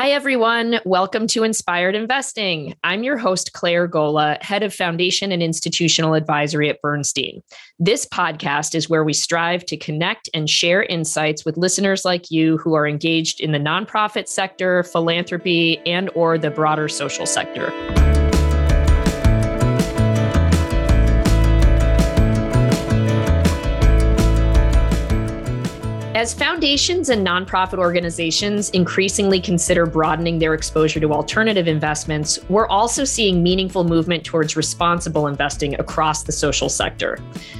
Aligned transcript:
Hi, 0.00 0.10
everyone. 0.10 0.78
Welcome 0.84 1.26
to 1.26 1.42
Inspired 1.42 1.96
Investing. 1.96 2.76
I'm 2.84 3.02
your 3.02 3.16
host, 3.16 3.52
Claire 3.52 3.88
Gola, 3.88 4.38
head 4.40 4.62
of 4.62 4.72
foundation 4.72 5.32
and 5.32 5.42
institutional 5.42 6.14
advisory 6.14 6.70
at 6.70 6.80
Bernstein. 6.80 7.42
This 7.80 8.06
podcast 8.06 8.76
is 8.76 8.88
where 8.88 9.02
we 9.02 9.12
strive 9.12 9.66
to 9.66 9.76
connect 9.76 10.30
and 10.32 10.48
share 10.48 10.84
insights 10.84 11.44
with 11.44 11.56
listeners 11.56 12.04
like 12.04 12.30
you 12.30 12.58
who 12.58 12.74
are 12.74 12.86
engaged 12.86 13.40
in 13.40 13.50
the 13.50 13.58
nonprofit 13.58 14.28
sector, 14.28 14.84
philanthropy, 14.84 15.78
and 15.84 16.10
or 16.14 16.38
the 16.38 16.52
broader 16.52 16.88
social 16.88 17.26
sector. 17.26 17.72
As 26.28 26.34
foundations 26.34 27.08
and 27.08 27.26
nonprofit 27.26 27.78
organizations 27.78 28.68
increasingly 28.68 29.40
consider 29.40 29.86
broadening 29.86 30.38
their 30.38 30.52
exposure 30.52 31.00
to 31.00 31.10
alternative 31.10 31.66
investments, 31.66 32.38
we're 32.50 32.68
also 32.68 33.02
seeing 33.02 33.42
meaningful 33.42 33.82
movement 33.82 34.24
towards 34.24 34.54
responsible 34.54 35.26
investing 35.26 35.72
across 35.80 36.24
the 36.24 36.32
social 36.32 36.68
sector. 36.68 37.18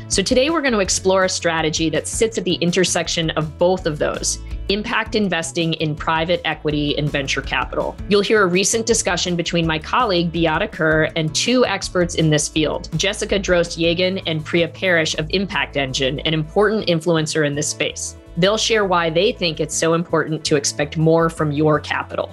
So, 0.09 0.21
today 0.21 0.51
we're 0.51 0.61
going 0.61 0.75
to 0.75 0.81
explore 0.81 1.25
a 1.25 1.31
strategy 1.31 1.89
that 1.89 2.07
sits 2.07 2.37
at 2.37 2.45
the 2.45 2.57
intersection 2.57 3.31
of 3.31 3.57
both 3.57 3.87
of 3.87 3.99
those 3.99 4.39
impact 4.69 5.15
investing 5.15 5.73
in 5.73 5.95
private 5.95 6.43
equity 6.45 6.97
and 6.99 7.09
venture 7.09 7.41
capital. 7.41 7.97
You'll 8.11 8.21
hear 8.21 8.43
a 8.43 8.47
recent 8.47 8.85
discussion 8.85 9.35
between 9.35 9.67
my 9.67 9.79
colleague 9.79 10.31
Beata 10.31 10.69
Kirr 10.69 11.09
and 11.17 11.35
two 11.35 11.65
experts 11.65 12.17
in 12.17 12.29
this 12.29 12.49
field, 12.49 12.91
Jessica 12.99 13.41
Droste 13.41 13.79
Yagan 13.79 14.23
and 14.27 14.45
Priya 14.45 14.69
Parrish 14.69 15.15
of 15.15 15.27
Impact 15.31 15.79
Engine, 15.79 16.21
an 16.21 16.35
important 16.35 16.87
influencer 16.87 17.47
in 17.47 17.55
this 17.55 17.71
space. 17.71 18.19
They'll 18.39 18.57
share 18.57 18.85
why 18.85 19.11
they 19.11 19.33
think 19.33 19.59
it's 19.59 19.75
so 19.75 19.95
important 19.95 20.45
to 20.45 20.55
expect 20.55 20.97
more 20.97 21.29
from 21.29 21.51
your 21.51 21.81
capital. 21.81 22.31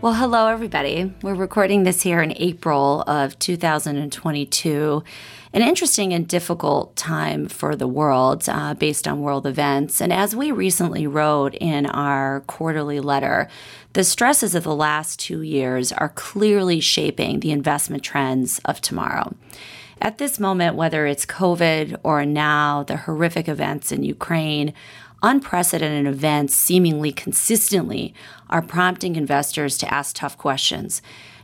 Well, 0.00 0.14
hello, 0.14 0.48
everybody. 0.48 1.14
We're 1.22 1.36
recording 1.36 1.84
this 1.84 2.02
here 2.02 2.20
in 2.20 2.34
April 2.36 3.02
of 3.06 3.38
2022. 3.38 5.04
An 5.52 5.62
interesting 5.62 6.12
and 6.12 6.26
difficult 6.26 6.96
time 6.96 7.46
for 7.46 7.76
the 7.76 7.86
world 7.86 8.48
uh, 8.48 8.74
based 8.74 9.06
on 9.06 9.22
world 9.22 9.46
events. 9.46 10.00
And 10.00 10.12
as 10.12 10.34
we 10.34 10.50
recently 10.50 11.06
wrote 11.06 11.54
in 11.54 11.86
our 11.86 12.40
quarterly 12.48 12.98
letter, 12.98 13.48
the 13.92 14.02
stresses 14.02 14.56
of 14.56 14.64
the 14.64 14.74
last 14.74 15.20
two 15.20 15.42
years 15.42 15.92
are 15.92 16.08
clearly 16.08 16.80
shaping 16.80 17.38
the 17.38 17.52
investment 17.52 18.02
trends 18.02 18.60
of 18.64 18.80
tomorrow. 18.80 19.34
At 20.00 20.18
this 20.18 20.38
moment, 20.38 20.76
whether 20.76 21.06
it's 21.06 21.26
COVID 21.26 21.98
or 22.02 22.24
now 22.26 22.82
the 22.82 22.96
horrific 22.96 23.48
events 23.48 23.92
in 23.92 24.02
Ukraine, 24.02 24.74
unprecedented 25.22 26.12
events 26.12 26.54
seemingly 26.54 27.12
consistently 27.12 28.14
are 28.50 28.60
prompting 28.60 29.16
investors 29.16 29.78
to 29.78 29.92
ask 29.92 30.16
tough 30.16 30.36
questions. 30.36 31.00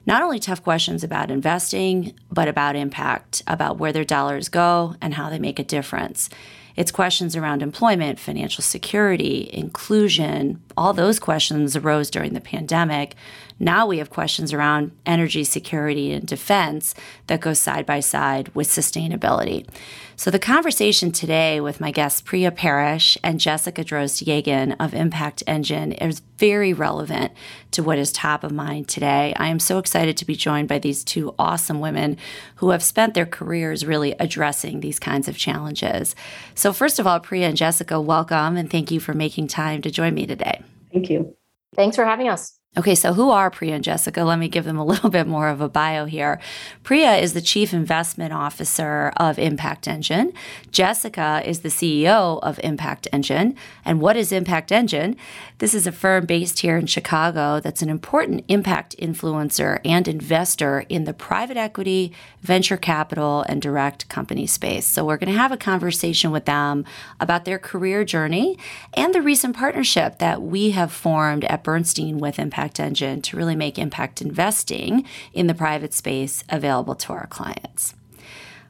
Not 0.07 0.23
only 0.23 0.39
tough 0.39 0.63
questions 0.63 1.05
about 1.05 1.31
investing, 1.31 2.15
but 2.31 2.49
about 2.49 2.77
impact, 2.77 3.43
about 3.47 3.79
where 3.79 3.93
their 3.93 4.05
dollars 4.05 4.49
go 4.49 4.97
and 5.01 5.15
how 5.15 5.31
they 5.31 5.39
make 5.39 5.59
a 5.59 5.65
difference. 5.65 6.29
It's 6.77 6.91
questions 6.91 7.37
around 7.37 7.63
employment, 7.63 8.19
financial 8.19 8.63
security, 8.63 9.51
inclusion. 9.53 10.63
All 10.81 10.95
those 10.95 11.19
questions 11.19 11.77
arose 11.77 12.09
during 12.09 12.33
the 12.33 12.41
pandemic. 12.41 13.15
Now 13.59 13.87
we 13.87 13.99
have 13.99 14.09
questions 14.09 14.55
around 14.55 14.93
energy 15.05 15.45
security 15.45 16.11
and 16.11 16.27
defense 16.27 16.95
that 17.27 17.43
go 17.43 17.53
side 17.53 17.85
by 17.85 18.01
side 18.01 18.49
with 18.55 18.67
sustainability. 18.67 19.69
So 20.17 20.31
the 20.31 20.39
conversation 20.39 21.13
today 21.13 21.61
with 21.61 21.83
my 21.83 21.91
guests 21.91 22.23
Priya 22.23 22.51
Parrish 22.51 23.19
and 23.23 23.39
Jessica 23.39 23.85
Droste 23.85 24.25
Yagan 24.25 24.75
of 24.81 24.95
Impact 24.95 25.43
Engine 25.47 25.93
is 25.93 26.23
very 26.39 26.73
relevant 26.73 27.33
to 27.73 27.83
what 27.83 27.99
is 27.99 28.11
top 28.11 28.43
of 28.43 28.51
mind 28.51 28.89
today. 28.89 29.35
I 29.37 29.49
am 29.49 29.59
so 29.59 29.77
excited 29.77 30.17
to 30.17 30.25
be 30.25 30.35
joined 30.35 30.69
by 30.69 30.79
these 30.79 31.05
two 31.05 31.35
awesome 31.39 31.81
women 31.81 32.17
who 32.57 32.71
have 32.71 32.83
spent 32.83 33.13
their 33.13 33.27
careers 33.27 33.85
really 33.85 34.13
addressing 34.19 34.81
these 34.81 34.99
kinds 34.99 35.29
of 35.29 35.37
challenges. 35.37 36.17
So 36.55 36.73
first 36.73 36.99
of 36.99 37.07
all, 37.07 37.21
Priya 37.21 37.49
and 37.49 37.57
Jessica, 37.59 38.01
welcome 38.01 38.57
and 38.57 38.71
thank 38.71 38.91
you 38.91 38.99
for 38.99 39.13
making 39.13 39.49
time 39.49 39.83
to 39.83 39.91
join 39.91 40.15
me 40.15 40.27
today. 40.27 40.63
Thank 40.93 41.11
you. 41.11 41.37
Thanks 41.75 41.97
for 41.97 42.05
having 42.05 42.29
us. 42.29 42.60
Okay, 42.79 42.95
so 42.95 43.15
who 43.15 43.31
are 43.31 43.51
Priya 43.51 43.75
and 43.75 43.83
Jessica? 43.83 44.23
Let 44.23 44.39
me 44.39 44.47
give 44.47 44.65
them 44.65 44.79
a 44.79 44.85
little 44.87 45.11
bit 45.11 45.27
more 45.27 45.49
of 45.49 45.61
a 45.61 45.69
bio 45.69 46.05
here. 46.05 46.41
Priya 46.85 47.17
is 47.17 47.33
the 47.33 47.41
Chief 47.41 47.75
Investment 47.75 48.33
Officer 48.33 49.13
of 49.17 49.41
Impact 49.41 49.89
Engine. 49.89 50.33
Jessica 50.71 51.43
is 51.45 51.61
the 51.61 51.69
CEO 51.69 52.39
of 52.45 52.61
Impact 52.63 53.09
Engine. 53.13 53.57
And 53.85 54.01
what 54.01 54.17
is 54.17 54.31
Impact 54.31 54.71
Engine? 54.71 55.17
This 55.59 55.75
is 55.75 55.89
a 55.89 55.93
firm 55.93 56.27
based 56.27 56.61
here 56.61 56.77
in 56.77 56.87
Chicago 56.87 57.59
that's 57.59 57.83
an 57.83 57.89
important 57.89 58.45
impact 58.47 58.97
influencer 58.99 59.81
and 59.85 60.07
investor 60.07 60.85
in 60.89 61.05
the 61.05 61.13
private 61.13 61.57
equity, 61.57 62.13
venture 62.41 62.77
capital, 62.77 63.45
and 63.49 63.61
direct 63.61 64.09
company 64.09 64.47
space. 64.47 64.87
So 64.87 65.05
we're 65.05 65.17
going 65.17 65.33
to 65.33 65.39
have 65.39 65.51
a 65.51 65.57
conversation 65.57 66.31
with 66.31 66.45
them 66.45 66.85
about 67.19 67.45
their 67.45 67.59
career 67.59 68.05
journey 68.05 68.57
and 68.95 69.13
the 69.13 69.23
recent 69.23 69.57
partnership 69.57 70.21
that 70.21 70.41
we 70.41 70.71
have 70.71 70.93
formed 70.93 71.45
at 71.47 71.65
Bernstein 71.65 72.19
with 72.19 72.39
Impact 72.39 72.60
Impact 72.61 72.79
Engine 72.81 73.23
to 73.23 73.39
really 73.39 73.57
make 73.57 73.79
impact 73.79 74.21
investing 74.21 75.07
in 75.33 75.47
the 75.47 75.55
private 75.55 75.95
space 75.95 76.45
available 76.51 76.95
to 76.95 77.15
our 77.15 77.27
clients. 77.29 77.95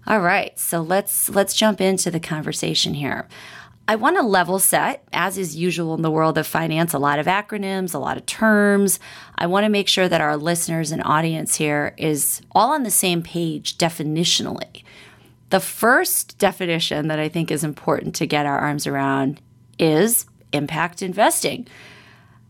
All 0.06 0.20
right, 0.20 0.56
so 0.56 0.80
let's 0.80 1.28
let's 1.28 1.56
jump 1.56 1.80
into 1.80 2.08
the 2.08 2.20
conversation 2.20 2.94
here. 2.94 3.26
I 3.88 3.96
want 3.96 4.16
to 4.16 4.22
level 4.22 4.60
set, 4.60 5.02
as 5.12 5.36
is 5.36 5.56
usual 5.56 5.94
in 5.94 6.02
the 6.02 6.10
world 6.10 6.38
of 6.38 6.46
finance, 6.46 6.94
a 6.94 7.00
lot 7.00 7.18
of 7.18 7.26
acronyms, 7.26 7.92
a 7.92 7.98
lot 7.98 8.16
of 8.16 8.26
terms. 8.26 9.00
I 9.36 9.48
want 9.48 9.64
to 9.64 9.68
make 9.68 9.88
sure 9.88 10.08
that 10.08 10.20
our 10.20 10.36
listeners 10.36 10.92
and 10.92 11.02
audience 11.04 11.56
here 11.56 11.92
is 11.98 12.42
all 12.52 12.72
on 12.72 12.84
the 12.84 12.92
same 12.92 13.24
page 13.24 13.76
definitionally. 13.76 14.84
The 15.48 15.58
first 15.58 16.38
definition 16.38 17.08
that 17.08 17.18
I 17.18 17.28
think 17.28 17.50
is 17.50 17.64
important 17.64 18.14
to 18.16 18.26
get 18.26 18.46
our 18.46 18.60
arms 18.60 18.86
around 18.86 19.40
is 19.80 20.26
impact 20.52 21.02
investing. 21.02 21.66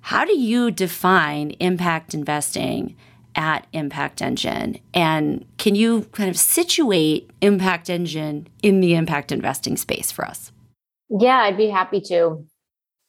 How 0.00 0.24
do 0.24 0.36
you 0.38 0.70
define 0.70 1.50
impact 1.52 2.14
investing 2.14 2.96
at 3.34 3.66
Impact 3.72 4.22
Engine? 4.22 4.78
And 4.92 5.44
can 5.58 5.74
you 5.74 6.02
kind 6.12 6.30
of 6.30 6.36
situate 6.36 7.30
Impact 7.40 7.88
Engine 7.88 8.48
in 8.62 8.80
the 8.80 8.94
impact 8.94 9.30
investing 9.30 9.76
space 9.76 10.10
for 10.10 10.24
us? 10.24 10.52
Yeah, 11.08 11.38
I'd 11.38 11.56
be 11.56 11.68
happy 11.68 12.00
to. 12.02 12.44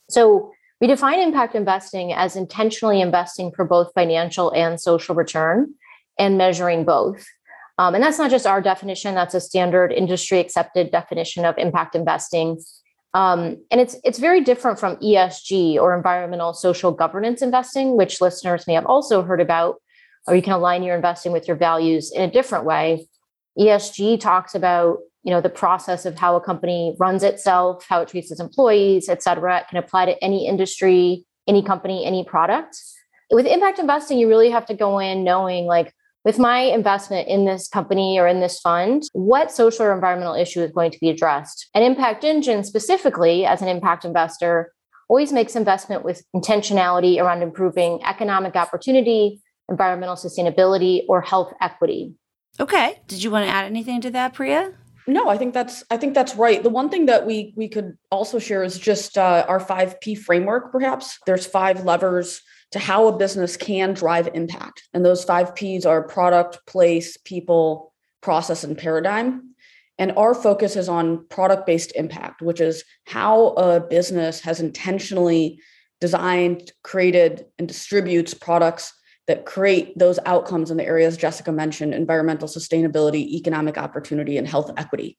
So, 0.09 0.51
we 0.79 0.87
define 0.87 1.19
impact 1.19 1.53
investing 1.53 2.11
as 2.11 2.35
intentionally 2.35 3.01
investing 3.01 3.51
for 3.51 3.65
both 3.65 3.91
financial 3.93 4.49
and 4.51 4.81
social 4.81 5.13
return 5.13 5.75
and 6.17 6.39
measuring 6.39 6.85
both. 6.85 7.23
Um, 7.77 7.93
and 7.93 8.03
that's 8.03 8.17
not 8.17 8.31
just 8.31 8.47
our 8.47 8.61
definition, 8.61 9.13
that's 9.13 9.35
a 9.35 9.41
standard 9.41 9.91
industry 9.91 10.39
accepted 10.39 10.91
definition 10.91 11.45
of 11.45 11.55
impact 11.59 11.95
investing 11.95 12.59
um, 13.13 13.57
and 13.69 13.81
it's 13.81 13.97
it's 14.03 14.19
very 14.19 14.41
different 14.41 14.79
from 14.79 14.95
ESG 14.97 15.75
or 15.75 15.95
environmental 15.95 16.53
social 16.53 16.91
governance 16.91 17.41
investing, 17.41 17.97
which 17.97 18.21
listeners 18.21 18.67
may 18.67 18.73
have 18.73 18.85
also 18.85 19.21
heard 19.21 19.41
about, 19.41 19.81
or 20.27 20.35
you 20.35 20.41
can 20.41 20.53
align 20.53 20.83
your 20.83 20.95
investing 20.95 21.31
with 21.31 21.47
your 21.47 21.57
values 21.57 22.11
in 22.11 22.21
a 22.21 22.31
different 22.31 22.65
way. 22.65 23.07
ESG 23.59 24.19
talks 24.19 24.55
about 24.55 24.99
you 25.23 25.31
know 25.31 25.41
the 25.41 25.49
process 25.49 26.05
of 26.05 26.17
how 26.17 26.37
a 26.37 26.41
company 26.41 26.95
runs 26.99 27.21
itself, 27.21 27.85
how 27.87 28.01
it 28.01 28.07
treats 28.07 28.31
its 28.31 28.39
employees, 28.39 29.09
et 29.09 29.21
cetera. 29.21 29.59
It 29.59 29.67
can 29.67 29.77
apply 29.77 30.05
to 30.05 30.23
any 30.23 30.47
industry, 30.47 31.25
any 31.47 31.61
company, 31.61 32.05
any 32.05 32.23
product. 32.23 32.77
With 33.29 33.45
impact 33.45 33.79
investing, 33.79 34.19
you 34.19 34.29
really 34.29 34.51
have 34.51 34.65
to 34.67 34.73
go 34.73 34.99
in 34.99 35.23
knowing 35.25 35.65
like 35.65 35.93
with 36.23 36.37
my 36.37 36.59
investment 36.59 37.27
in 37.27 37.45
this 37.45 37.67
company 37.67 38.19
or 38.19 38.27
in 38.27 38.39
this 38.39 38.59
fund, 38.59 39.03
what 39.13 39.51
social 39.51 39.85
or 39.85 39.93
environmental 39.93 40.35
issue 40.35 40.61
is 40.61 40.71
going 40.71 40.91
to 40.91 40.99
be 40.99 41.09
addressed? 41.09 41.69
An 41.73 41.83
impact 41.83 42.23
engine, 42.23 42.63
specifically 42.63 43.45
as 43.45 43.61
an 43.61 43.67
impact 43.67 44.05
investor, 44.05 44.71
always 45.09 45.33
makes 45.33 45.55
investment 45.55 46.05
with 46.05 46.23
intentionality 46.35 47.19
around 47.19 47.41
improving 47.41 48.01
economic 48.03 48.55
opportunity, 48.55 49.41
environmental 49.69 50.15
sustainability, 50.15 51.03
or 51.09 51.21
health 51.21 51.53
equity. 51.59 52.13
Okay. 52.59 53.01
Did 53.07 53.23
you 53.23 53.31
want 53.31 53.45
to 53.45 53.51
add 53.51 53.65
anything 53.65 54.01
to 54.01 54.11
that, 54.11 54.33
Priya? 54.33 54.73
No, 55.07 55.29
I 55.29 55.37
think 55.37 55.53
that's 55.53 55.83
I 55.89 55.97
think 55.97 56.13
that's 56.13 56.35
right. 56.35 56.61
The 56.61 56.69
one 56.69 56.89
thing 56.89 57.07
that 57.07 57.25
we 57.25 57.53
we 57.57 57.67
could 57.67 57.97
also 58.11 58.37
share 58.37 58.63
is 58.63 58.77
just 58.77 59.17
uh, 59.17 59.45
our 59.47 59.59
five 59.59 59.99
P 59.99 60.15
framework. 60.15 60.71
Perhaps 60.71 61.17
there's 61.25 61.45
five 61.45 61.83
levers 61.83 62.41
to 62.71 62.79
how 62.79 63.07
a 63.07 63.17
business 63.17 63.57
can 63.57 63.93
drive 63.93 64.29
impact. 64.33 64.87
And 64.93 65.03
those 65.03 65.23
five 65.23 65.55
P's 65.55 65.85
are 65.85 66.03
product, 66.03 66.65
place, 66.65 67.17
people, 67.17 67.93
process, 68.21 68.63
and 68.63 68.77
paradigm. 68.77 69.55
And 69.97 70.13
our 70.13 70.33
focus 70.33 70.75
is 70.75 70.89
on 70.89 71.27
product 71.27 71.67
based 71.67 71.91
impact, 71.95 72.41
which 72.41 72.61
is 72.61 72.83
how 73.05 73.49
a 73.49 73.79
business 73.79 74.39
has 74.41 74.59
intentionally 74.59 75.59
designed, 75.99 76.71
created, 76.83 77.45
and 77.59 77.67
distributes 77.67 78.33
products 78.33 78.93
that 79.27 79.45
create 79.45 79.97
those 79.97 80.17
outcomes 80.25 80.71
in 80.71 80.77
the 80.77 80.85
areas 80.85 81.15
Jessica 81.15 81.51
mentioned 81.51 81.93
environmental 81.93 82.47
sustainability, 82.47 83.27
economic 83.33 83.77
opportunity, 83.77 84.37
and 84.37 84.47
health 84.47 84.71
equity. 84.77 85.17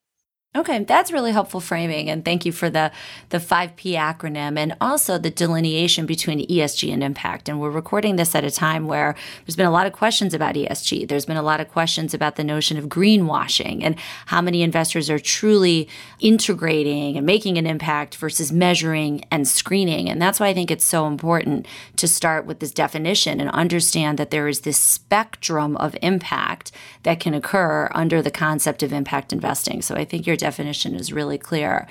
Okay, 0.55 0.85
that's 0.85 1.11
really 1.11 1.33
helpful 1.33 1.61
framing, 1.61 2.11
and 2.11 2.27
thank 2.27 2.45
you 2.45 2.53
for 2.53 2.69
the 2.69 2.93
the 3.31 3.41
five 3.41 3.75
P 3.75 3.95
acronym 3.95 4.59
and 4.59 4.77
also 4.83 5.17
the 5.17 5.31
delineation 5.31 6.05
between 6.05 6.47
ESG 6.47 6.93
and 6.93 7.03
impact. 7.03 7.49
And 7.49 7.59
we're 7.59 7.71
recording 7.71 8.17
this 8.17 8.35
at 8.35 8.45
a 8.45 8.51
time 8.51 8.87
where 8.87 9.15
there's 9.47 9.57
been 9.57 9.65
a 9.65 9.71
lot 9.71 9.87
of 9.87 9.95
questions 9.95 10.35
about 10.35 10.55
ESG. 10.55 11.09
There's 11.09 11.25
been 11.25 11.39
a 11.39 11.43
lot 11.43 11.61
of 11.61 11.71
questions 11.71 12.13
about 12.13 12.37
the 12.37 12.45
notion 12.45 12.77
of 12.77 12.91
greenwashing 12.91 13.83
and 13.83 13.97
how 14.27 14.43
many 14.43 14.61
investors 14.61 15.09
are 15.09 15.19
truly 15.19 15.89
integrating 16.21 17.17
and 17.17 17.25
making 17.25 17.57
an 17.57 17.67
impact 17.67 18.17
versus 18.17 18.53
measuring 18.53 19.25
and 19.31 19.49
screening. 19.49 20.11
And 20.11 20.21
that's 20.21 20.39
why 20.39 20.49
I 20.49 20.55
think 20.55 20.71
it's 20.71 20.85
so 20.85 21.07
important 21.07 21.65
to 21.97 22.07
start 22.07 22.45
with 22.45 22.61
this 22.61 22.73
definition 22.73 23.41
and 23.41 23.49
understand 23.53 24.19
that 24.19 24.31
there 24.31 24.49
is 24.49 24.61
this 24.61 24.77
spectrum 24.77 25.79
of 25.79 25.97
impact 26.03 26.73
that 27.05 27.21
can 27.21 27.33
occur 27.33 27.91
under 27.95 28.21
the 28.21 28.31
concept 28.31 28.83
of 28.83 28.93
impact 28.93 29.33
investing. 29.33 29.81
So 29.81 29.95
I 29.95 30.05
think 30.05 30.27
you're 30.27 30.42
definition 30.43 30.95
is 30.95 31.13
really 31.13 31.39
clear. 31.39 31.87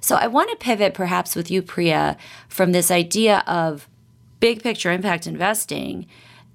So 0.00 0.16
I 0.16 0.26
want 0.26 0.50
to 0.50 0.56
pivot 0.56 0.94
perhaps 0.94 1.34
with 1.34 1.50
you, 1.50 1.62
Priya, 1.62 2.16
from 2.48 2.72
this 2.72 2.90
idea 2.90 3.42
of 3.46 3.88
big 4.38 4.62
picture 4.62 4.92
impact 4.92 5.26
investing 5.26 6.06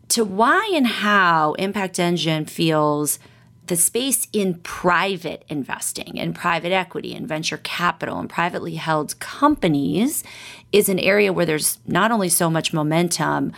to 0.10 0.24
why 0.24 0.72
and 0.74 0.88
how 0.88 1.54
Impact 1.54 2.00
Engine 2.00 2.46
feels 2.46 3.19
the 3.68 3.75
space 3.75 4.28
in 4.34 4.56
private 4.56 5.46
investing 5.48 6.19
and 6.19 6.36
private 6.36 6.72
equity 6.72 7.13
and 7.16 7.28
venture 7.28 7.57
capital 7.57 8.19
and 8.19 8.30
privately 8.30 8.75
held 8.75 9.19
companies 9.19 10.24
is 10.72 10.90
an 10.90 11.00
area 11.00 11.31
where 11.31 11.45
there's 11.45 11.80
not 11.88 12.12
only 12.12 12.30
so 12.30 12.50
much 12.50 12.74
momentum, 12.74 13.52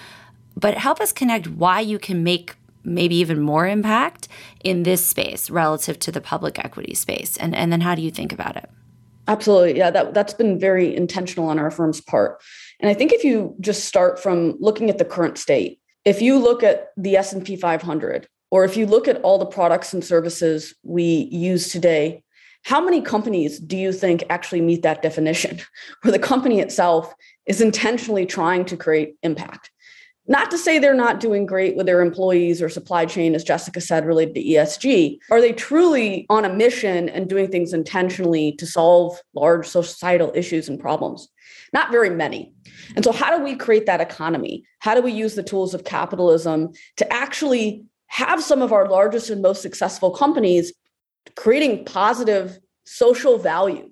but 0.56 0.78
help 0.78 1.00
us 1.00 1.14
connect 1.14 1.48
why 1.48 1.80
you 1.80 1.98
can 1.98 2.24
make 2.24 2.56
maybe 2.83 3.16
even 3.16 3.39
more 3.39 3.68
impact 3.68 4.28
in 4.63 4.83
this 4.83 5.06
space 5.06 5.50
relative 5.50 6.00
to 6.00 6.12
the 6.12 6.22
public 6.22 6.60
equity 6.60 6.94
space? 6.94 7.38
And, 7.38 7.56
and 7.56 7.72
then 7.72 7.81
how 7.81 7.95
do 7.95 8.01
you 8.01 8.12
think 8.12 8.31
about 8.33 8.57
it? 8.57 8.69
Absolutely. 9.28 9.78
Yeah, 9.78 9.92
that, 9.92 10.13
that's 10.13 10.33
been 10.33 10.60
very 10.60 10.95
intentional 10.95 11.48
on 11.48 11.60
our 11.60 11.72
firm's 11.72 12.01
part. 12.01 12.42
And 12.80 12.89
I 12.89 12.94
think 12.94 13.12
if 13.12 13.24
you 13.24 13.56
just 13.60 13.86
start 13.86 14.19
from 14.19 14.57
looking 14.60 14.89
at 14.89 14.98
the 14.98 15.06
current 15.06 15.38
state, 15.38 15.80
if 16.06 16.22
you 16.22 16.39
look 16.39 16.63
at 16.63 16.88
the 16.98 17.16
S&P 17.16 17.56
500 17.56 18.28
or 18.50 18.66
if 18.66 18.75
you 18.75 18.86
look 18.86 19.07
at 19.07 19.22
all 19.22 19.38
the 19.38 19.45
products 19.45 19.94
and 19.94 20.04
services 20.04 20.74
we 20.84 21.30
use 21.31 21.69
today, 21.69 22.24
how 22.63 22.84
many 22.84 23.01
companies 23.01 23.60
do 23.60 23.77
you 23.77 23.92
think 23.92 24.24
actually 24.30 24.62
meet 24.62 24.84
that 24.84 25.01
definition 25.01 25.60
where 26.01 26.12
the 26.12 26.19
company 26.19 26.60
itself 26.60 27.13
is 27.45 27.62
intentionally 27.62 28.25
trying 28.25 28.66
to 28.66 28.77
create 28.77 29.16
impact? 29.24 29.72
Not 30.28 30.52
to 30.52 30.58
say 30.58 30.78
they're 30.78 30.94
not 30.94 31.20
doing 31.20 31.46
great 31.46 31.76
with 31.76 31.88
their 31.88 32.02
employees 32.02 32.62
or 32.62 32.70
supply 32.70 33.06
chain, 33.06 33.34
as 33.34 33.44
Jessica 33.44 33.82
said, 33.82 34.06
related 34.06 34.36
to 34.36 34.44
ESG. 34.44 35.18
Are 35.32 35.42
they 35.42 35.52
truly 35.52 36.28
on 36.30 36.46
a 36.46 36.54
mission 36.54 37.10
and 37.10 37.28
doing 37.28 37.50
things 37.50 37.74
intentionally 37.74 38.54
to 38.54 38.68
solve 38.68 39.20
large 39.34 39.68
societal 39.68 40.32
issues 40.36 40.70
and 40.70 40.80
problems? 40.80 41.28
Not 41.74 41.92
very 41.92 42.10
many. 42.10 42.54
And 42.96 43.04
so, 43.04 43.12
how 43.12 43.36
do 43.36 43.44
we 43.44 43.56
create 43.56 43.88
that 43.88 44.02
economy? 44.02 44.64
How 44.80 44.94
do 44.94 45.02
we 45.02 45.12
use 45.12 45.36
the 45.36 45.44
tools 45.44 45.74
of 45.74 45.86
capitalism 45.86 46.70
to 46.98 47.14
actually 47.14 47.86
have 48.08 48.44
some 48.44 48.62
of 48.62 48.72
our 48.72 48.88
largest 48.90 49.30
and 49.30 49.42
most 49.42 49.62
successful 49.62 50.12
companies 50.12 50.74
creating 51.36 51.86
positive 51.86 52.60
social 52.86 53.38
value? 53.38 53.91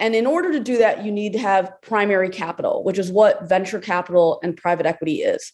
And 0.00 0.14
in 0.14 0.26
order 0.26 0.50
to 0.52 0.60
do 0.60 0.78
that, 0.78 1.04
you 1.04 1.12
need 1.12 1.34
to 1.34 1.38
have 1.38 1.72
primary 1.82 2.30
capital, 2.30 2.82
which 2.82 2.98
is 2.98 3.12
what 3.12 3.48
venture 3.48 3.78
capital 3.78 4.40
and 4.42 4.56
private 4.56 4.86
equity 4.86 5.16
is. 5.16 5.52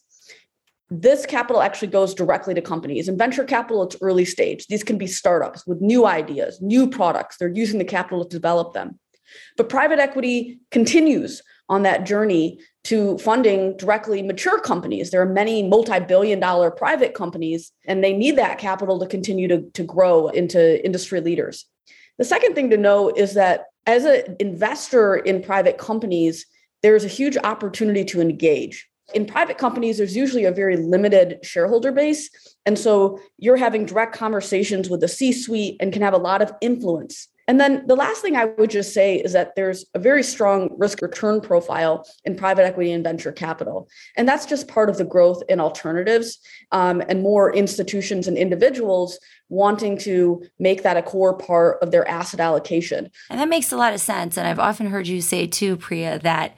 This 0.88 1.26
capital 1.26 1.60
actually 1.60 1.88
goes 1.88 2.14
directly 2.14 2.54
to 2.54 2.62
companies. 2.62 3.08
And 3.08 3.18
venture 3.18 3.42
capital, 3.42 3.82
it's 3.82 3.96
early 4.00 4.24
stage. 4.24 4.68
These 4.68 4.84
can 4.84 4.98
be 4.98 5.08
startups 5.08 5.66
with 5.66 5.80
new 5.80 6.06
ideas, 6.06 6.62
new 6.62 6.88
products. 6.88 7.36
They're 7.36 7.48
using 7.48 7.80
the 7.80 7.84
capital 7.84 8.24
to 8.24 8.36
develop 8.36 8.72
them. 8.72 9.00
But 9.56 9.68
private 9.68 9.98
equity 9.98 10.60
continues 10.70 11.42
on 11.68 11.82
that 11.82 12.06
journey 12.06 12.60
to 12.84 13.18
funding 13.18 13.76
directly 13.76 14.22
mature 14.22 14.60
companies. 14.60 15.10
There 15.10 15.20
are 15.20 15.26
many 15.26 15.64
multi 15.64 15.98
billion 15.98 16.38
dollar 16.38 16.70
private 16.70 17.14
companies, 17.14 17.72
and 17.84 18.04
they 18.04 18.12
need 18.12 18.36
that 18.36 18.58
capital 18.58 19.00
to 19.00 19.06
continue 19.08 19.48
to, 19.48 19.62
to 19.72 19.82
grow 19.82 20.28
into 20.28 20.84
industry 20.84 21.20
leaders. 21.20 21.66
The 22.18 22.24
second 22.24 22.54
thing 22.54 22.70
to 22.70 22.76
know 22.76 23.10
is 23.10 23.34
that 23.34 23.66
as 23.86 24.04
an 24.04 24.36
investor 24.40 25.16
in 25.16 25.42
private 25.42 25.78
companies, 25.78 26.46
there's 26.82 27.04
a 27.04 27.08
huge 27.08 27.36
opportunity 27.36 28.04
to 28.06 28.20
engage. 28.20 28.88
In 29.14 29.26
private 29.26 29.58
companies, 29.58 29.98
there's 29.98 30.16
usually 30.16 30.44
a 30.44 30.50
very 30.50 30.76
limited 30.76 31.38
shareholder 31.42 31.92
base. 31.92 32.28
And 32.64 32.78
so 32.78 33.20
you're 33.38 33.56
having 33.56 33.86
direct 33.86 34.14
conversations 34.14 34.90
with 34.90 35.00
the 35.00 35.08
C 35.08 35.32
suite 35.32 35.76
and 35.78 35.92
can 35.92 36.02
have 36.02 36.14
a 36.14 36.18
lot 36.18 36.42
of 36.42 36.52
influence. 36.60 37.28
And 37.48 37.60
then 37.60 37.86
the 37.86 37.94
last 37.94 38.22
thing 38.22 38.36
I 38.36 38.46
would 38.46 38.70
just 38.70 38.92
say 38.92 39.16
is 39.16 39.32
that 39.32 39.54
there's 39.54 39.84
a 39.94 39.98
very 39.98 40.22
strong 40.22 40.70
risk 40.76 41.00
return 41.00 41.40
profile 41.40 42.06
in 42.24 42.36
private 42.36 42.64
equity 42.64 42.92
and 42.92 43.04
venture 43.04 43.32
capital. 43.32 43.88
And 44.16 44.28
that's 44.28 44.46
just 44.46 44.66
part 44.66 44.90
of 44.90 44.98
the 44.98 45.04
growth 45.04 45.42
in 45.48 45.60
alternatives 45.60 46.38
um, 46.72 47.02
and 47.08 47.22
more 47.22 47.54
institutions 47.54 48.26
and 48.26 48.36
individuals 48.36 49.18
wanting 49.48 49.96
to 49.98 50.42
make 50.58 50.82
that 50.82 50.96
a 50.96 51.02
core 51.02 51.36
part 51.36 51.78
of 51.82 51.92
their 51.92 52.06
asset 52.08 52.40
allocation. 52.40 53.10
And 53.30 53.38
that 53.38 53.48
makes 53.48 53.70
a 53.70 53.76
lot 53.76 53.94
of 53.94 54.00
sense. 54.00 54.36
And 54.36 54.48
I've 54.48 54.58
often 54.58 54.88
heard 54.88 55.06
you 55.06 55.20
say 55.20 55.46
too, 55.46 55.76
Priya, 55.76 56.18
that 56.20 56.56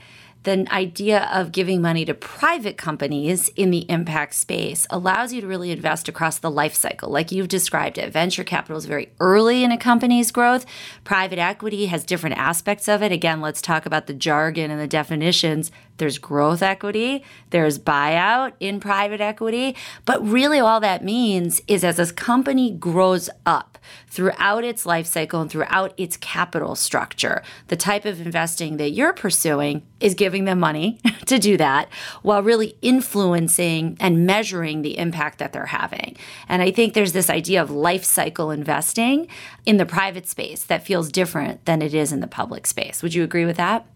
the 0.49 0.67
idea 0.73 1.29
of 1.31 1.53
giving 1.53 1.83
money 1.83 2.07
to 2.07 2.15
private 2.15 2.79
companies 2.79 3.51
in 3.51 3.71
the 3.71 3.85
impact 3.91 4.35
space 4.35 4.87
allows 4.89 5.31
you 5.31 5.43
to 5.43 5.47
really 5.47 5.71
invest 5.71 6.09
across 6.09 6.39
the 6.39 6.51
life 6.51 6.75
cycle, 6.75 7.11
like 7.11 7.31
you've 7.31 7.49
described 7.49 7.99
it. 7.99 8.11
Venture 8.11 8.45
capital 8.45 8.79
is 8.79 8.87
very 8.87 9.11
early 9.21 9.63
in 9.63 9.71
a 9.71 9.77
company's 9.77 10.31
growth. 10.31 10.65
Private 11.05 11.39
equity 11.39 11.87
has 11.87 12.03
different 12.03 12.39
aspects 12.39 12.89
of 12.89 13.03
it. 13.03 13.13
Again, 13.13 13.43
let's 13.43 13.61
talk 13.61 13.85
about 13.85 14.07
the 14.07 14.15
jargon 14.15 14.71
and 14.71 14.81
the 14.81 14.87
definitions. 14.87 15.71
There's 15.99 16.17
growth 16.17 16.63
equity, 16.63 17.25
there's 17.51 17.79
buyout 17.79 18.53
in 18.61 18.81
private 18.81 19.21
equity. 19.21 19.77
But 20.07 20.27
really, 20.27 20.61
all 20.61 20.81
that 20.81 21.05
means 21.05 21.61
is 21.69 21.85
as 21.85 21.99
a 21.99 22.13
company 22.15 22.71
grows 22.71 23.29
up 23.45 23.79
throughout 24.07 24.65
its 24.65 24.87
life 24.87 25.07
cycle 25.07 25.41
and 25.41 25.51
throughout 25.51 25.93
its 25.97 26.17
capital 26.17 26.75
structure, 26.75 27.43
the 27.69 27.77
type 27.77 28.05
of 28.05 28.21
investing 28.21 28.77
that 28.77 28.91
you're 28.91 29.13
pursuing 29.13 29.83
is 30.01 30.15
giving 30.15 30.38
them 30.45 30.61
money 30.61 30.99
to 31.27 31.39
do 31.39 31.57
that 31.57 31.89
while 32.23 32.43
really 32.43 32.77
influencing 32.83 33.97
and 34.01 34.27
measuring 34.27 34.83
the 34.83 34.99
impact 34.99 35.39
that 35.39 35.53
they're 35.53 35.67
having. 35.67 36.17
And 36.49 36.63
I 36.63 36.71
think 36.71 36.95
there's 36.95 37.13
this 37.13 37.31
idea 37.31 37.63
of 37.63 37.71
life 37.71 38.05
cycle 38.05 38.51
investing 38.51 39.29
in 39.67 39.77
the 39.77 39.87
private 39.87 40.27
space 40.27 40.63
that 40.65 40.85
feels 40.85 41.11
different 41.11 41.65
than 41.65 41.83
it 41.83 41.95
is 41.95 42.13
in 42.13 42.21
the 42.21 42.27
public 42.27 42.67
space. 42.67 43.03
Would 43.03 43.15
you 43.15 43.25
agree 43.25 43.45
with 43.45 43.57
that? 43.57 43.87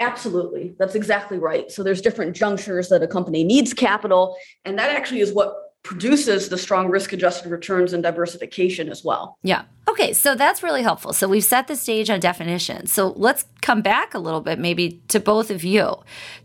Absolutely. 0.00 0.74
That's 0.78 0.96
exactly 0.96 1.38
right. 1.38 1.70
So 1.70 1.84
there's 1.84 2.00
different 2.00 2.34
junctures 2.34 2.88
that 2.88 3.02
a 3.02 3.06
company 3.06 3.44
needs 3.44 3.72
capital. 3.72 4.36
And 4.64 4.78
that 4.78 4.90
actually 4.90 5.20
is 5.20 5.32
what 5.32 5.54
produces 5.82 6.48
the 6.48 6.58
strong 6.58 6.88
risk 6.88 7.12
adjusted 7.12 7.50
returns 7.50 7.92
and 7.92 8.02
diversification 8.02 8.88
as 8.88 9.02
well. 9.04 9.36
Yeah. 9.42 9.64
Okay, 9.88 10.12
so 10.12 10.36
that's 10.36 10.62
really 10.62 10.82
helpful. 10.82 11.12
So 11.12 11.28
we've 11.28 11.44
set 11.44 11.66
the 11.66 11.74
stage 11.74 12.08
on 12.08 12.20
definition. 12.20 12.86
So 12.86 13.12
let's 13.16 13.46
come 13.62 13.82
back 13.82 14.14
a 14.14 14.20
little 14.20 14.40
bit, 14.40 14.60
maybe 14.60 15.02
to 15.08 15.18
both 15.18 15.50
of 15.50 15.64
you. 15.64 15.96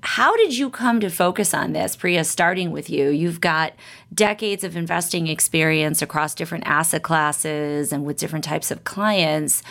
How 0.01 0.35
did 0.35 0.57
you 0.57 0.71
come 0.71 0.99
to 1.01 1.09
focus 1.09 1.53
on 1.53 1.73
this, 1.73 1.95
Priya, 1.95 2.23
starting 2.23 2.71
with 2.71 2.89
you? 2.89 3.09
You've 3.09 3.39
got 3.39 3.73
decades 4.11 4.63
of 4.63 4.75
investing 4.75 5.27
experience 5.27 6.01
across 6.01 6.33
different 6.33 6.65
asset 6.65 7.03
classes 7.03 7.93
and 7.93 8.05
with 8.05 8.17
different 8.17 8.43
types 8.43 8.71
of 8.71 8.83
clients. 8.85 9.61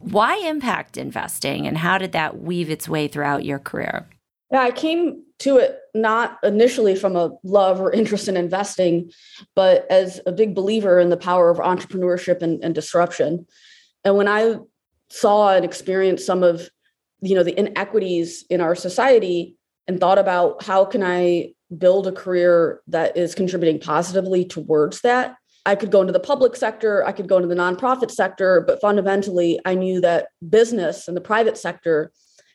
Why 0.00 0.36
impact 0.36 0.98
investing 0.98 1.66
and 1.66 1.78
how 1.78 1.96
did 1.96 2.12
that 2.12 2.42
weave 2.42 2.68
its 2.68 2.86
way 2.86 3.08
throughout 3.08 3.46
your 3.46 3.58
career? 3.58 4.06
Yeah, 4.52 4.60
I 4.60 4.70
came 4.70 5.24
to 5.40 5.56
it 5.56 5.78
not 5.94 6.38
initially 6.42 6.94
from 6.94 7.16
a 7.16 7.30
love 7.42 7.80
or 7.80 7.92
interest 7.92 8.28
in 8.28 8.36
investing, 8.36 9.10
but 9.54 9.86
as 9.90 10.20
a 10.26 10.32
big 10.32 10.54
believer 10.54 11.00
in 11.00 11.10
the 11.10 11.16
power 11.16 11.50
of 11.50 11.58
entrepreneurship 11.58 12.42
and, 12.42 12.62
and 12.62 12.74
disruption. 12.74 13.46
And 14.04 14.16
when 14.16 14.28
I 14.28 14.56
saw 15.10 15.54
and 15.54 15.64
experienced 15.64 16.26
some 16.26 16.42
of 16.42 16.68
you 17.20 17.34
know 17.34 17.42
the 17.42 17.58
inequities 17.58 18.44
in 18.50 18.60
our 18.60 18.74
society 18.74 19.56
and 19.86 19.98
thought 19.98 20.18
about 20.18 20.62
how 20.62 20.84
can 20.84 21.02
I 21.02 21.54
build 21.76 22.06
a 22.06 22.12
career 22.12 22.80
that 22.88 23.16
is 23.16 23.34
contributing 23.34 23.80
positively 23.80 24.44
towards 24.44 25.00
that, 25.00 25.36
I 25.66 25.74
could 25.74 25.90
go 25.90 26.00
into 26.00 26.12
the 26.12 26.20
public 26.20 26.56
sector, 26.56 27.04
I 27.06 27.12
could 27.12 27.28
go 27.28 27.36
into 27.36 27.48
the 27.48 27.54
nonprofit 27.54 28.10
sector, 28.10 28.62
but 28.66 28.80
fundamentally, 28.80 29.58
I 29.64 29.74
knew 29.74 30.00
that 30.02 30.28
business 30.48 31.08
and 31.08 31.16
the 31.16 31.22
private 31.22 31.56
sector 31.56 32.12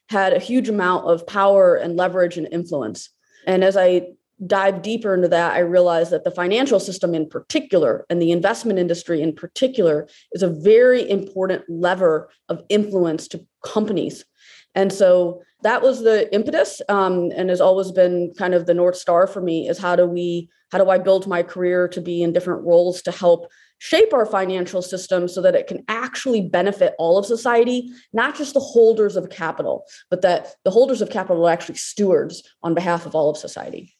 had 0.09 0.33
a 0.33 0.39
huge 0.39 0.69
amount 0.69 1.05
of 1.05 1.25
power 1.27 1.75
and 1.75 1.95
leverage 1.95 2.37
and 2.37 2.47
influence. 2.51 3.09
And 3.45 3.63
as 3.63 3.77
I 3.77 4.07
dive 4.45 4.81
deeper 4.81 5.13
into 5.13 5.27
that, 5.27 5.53
I 5.53 5.59
realized 5.59 6.11
that 6.11 6.23
the 6.23 6.31
financial 6.31 6.79
system 6.79 7.13
in 7.13 7.27
particular 7.27 8.05
and 8.09 8.21
the 8.21 8.31
investment 8.31 8.79
industry 8.79 9.21
in 9.21 9.33
particular 9.33 10.07
is 10.31 10.43
a 10.43 10.49
very 10.49 11.09
important 11.09 11.63
lever 11.67 12.29
of 12.47 12.63
influence 12.69 13.27
to 13.29 13.45
companies 13.63 14.25
And 14.75 14.91
so 14.91 15.41
that 15.63 15.81
was 15.81 16.01
the 16.01 16.33
impetus 16.33 16.81
um, 16.89 17.31
and 17.35 17.49
has 17.49 17.61
always 17.61 17.91
been 17.91 18.33
kind 18.37 18.53
of 18.53 18.65
the 18.65 18.73
North 18.73 18.95
Star 18.95 19.27
for 19.27 19.41
me 19.41 19.67
is 19.67 19.77
how 19.77 19.95
do 19.95 20.05
we, 20.05 20.49
how 20.71 20.77
do 20.77 20.89
I 20.89 20.97
build 20.97 21.27
my 21.27 21.43
career 21.43 21.87
to 21.89 22.01
be 22.01 22.23
in 22.23 22.31
different 22.31 22.65
roles 22.65 23.01
to 23.03 23.11
help 23.11 23.49
shape 23.79 24.13
our 24.13 24.25
financial 24.25 24.81
system 24.81 25.27
so 25.27 25.41
that 25.41 25.55
it 25.55 25.67
can 25.67 25.83
actually 25.87 26.41
benefit 26.41 26.93
all 26.99 27.17
of 27.17 27.25
society, 27.25 27.89
not 28.13 28.35
just 28.35 28.53
the 28.53 28.59
holders 28.59 29.15
of 29.15 29.29
capital, 29.29 29.85
but 30.09 30.21
that 30.21 30.55
the 30.65 30.71
holders 30.71 31.01
of 31.01 31.09
capital 31.09 31.47
are 31.47 31.51
actually 31.51 31.75
stewards 31.75 32.43
on 32.61 32.73
behalf 32.73 33.05
of 33.05 33.15
all 33.15 33.29
of 33.29 33.37
society. 33.37 33.95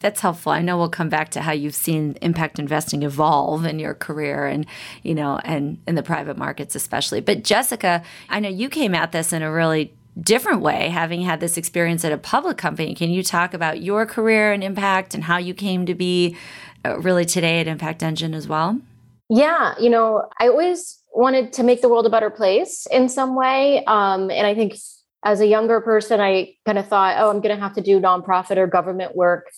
That's 0.00 0.20
helpful. 0.20 0.50
I 0.50 0.62
know 0.62 0.78
we'll 0.78 0.88
come 0.88 1.10
back 1.10 1.28
to 1.32 1.42
how 1.42 1.52
you've 1.52 1.74
seen 1.74 2.16
impact 2.22 2.58
investing 2.58 3.02
evolve 3.02 3.66
in 3.66 3.78
your 3.78 3.92
career 3.94 4.46
and, 4.46 4.64
you 5.02 5.14
know, 5.14 5.38
and 5.44 5.78
in 5.86 5.94
the 5.94 6.02
private 6.02 6.38
markets 6.38 6.74
especially. 6.74 7.20
But 7.20 7.44
Jessica, 7.44 8.02
I 8.30 8.40
know 8.40 8.48
you 8.48 8.70
came 8.70 8.94
at 8.94 9.12
this 9.12 9.32
in 9.32 9.42
a 9.42 9.52
really 9.52 9.92
different 10.18 10.62
way, 10.62 10.88
having 10.88 11.20
had 11.22 11.40
this 11.40 11.58
experience 11.58 12.02
at 12.04 12.12
a 12.12 12.18
public 12.18 12.56
company. 12.56 12.94
Can 12.94 13.10
you 13.10 13.22
talk 13.22 13.52
about 13.52 13.82
your 13.82 14.06
career 14.06 14.52
and 14.52 14.64
impact 14.64 15.14
and 15.14 15.24
how 15.24 15.36
you 15.36 15.52
came 15.52 15.84
to 15.84 15.94
be 15.94 16.34
uh, 16.84 16.98
really 16.98 17.26
today 17.26 17.60
at 17.60 17.66
Impact 17.66 18.02
Engine 18.02 18.34
as 18.34 18.48
well? 18.48 18.80
Yeah, 19.28 19.74
you 19.78 19.90
know, 19.90 20.28
I 20.40 20.48
always 20.48 20.98
wanted 21.12 21.52
to 21.54 21.62
make 21.62 21.82
the 21.82 21.88
world 21.88 22.06
a 22.06 22.10
better 22.10 22.30
place 22.30 22.86
in 22.90 23.08
some 23.08 23.36
way. 23.36 23.84
Um, 23.84 24.30
and 24.30 24.46
I 24.46 24.54
think 24.54 24.74
as 25.24 25.40
a 25.40 25.46
younger 25.46 25.80
person, 25.80 26.20
I 26.20 26.54
kind 26.64 26.78
of 26.78 26.88
thought, 26.88 27.16
oh, 27.18 27.28
I'm 27.30 27.40
going 27.40 27.54
to 27.54 27.60
have 27.60 27.74
to 27.74 27.82
do 27.82 28.00
nonprofit 28.00 28.56
or 28.56 28.66
government 28.66 29.14
work. 29.14 29.50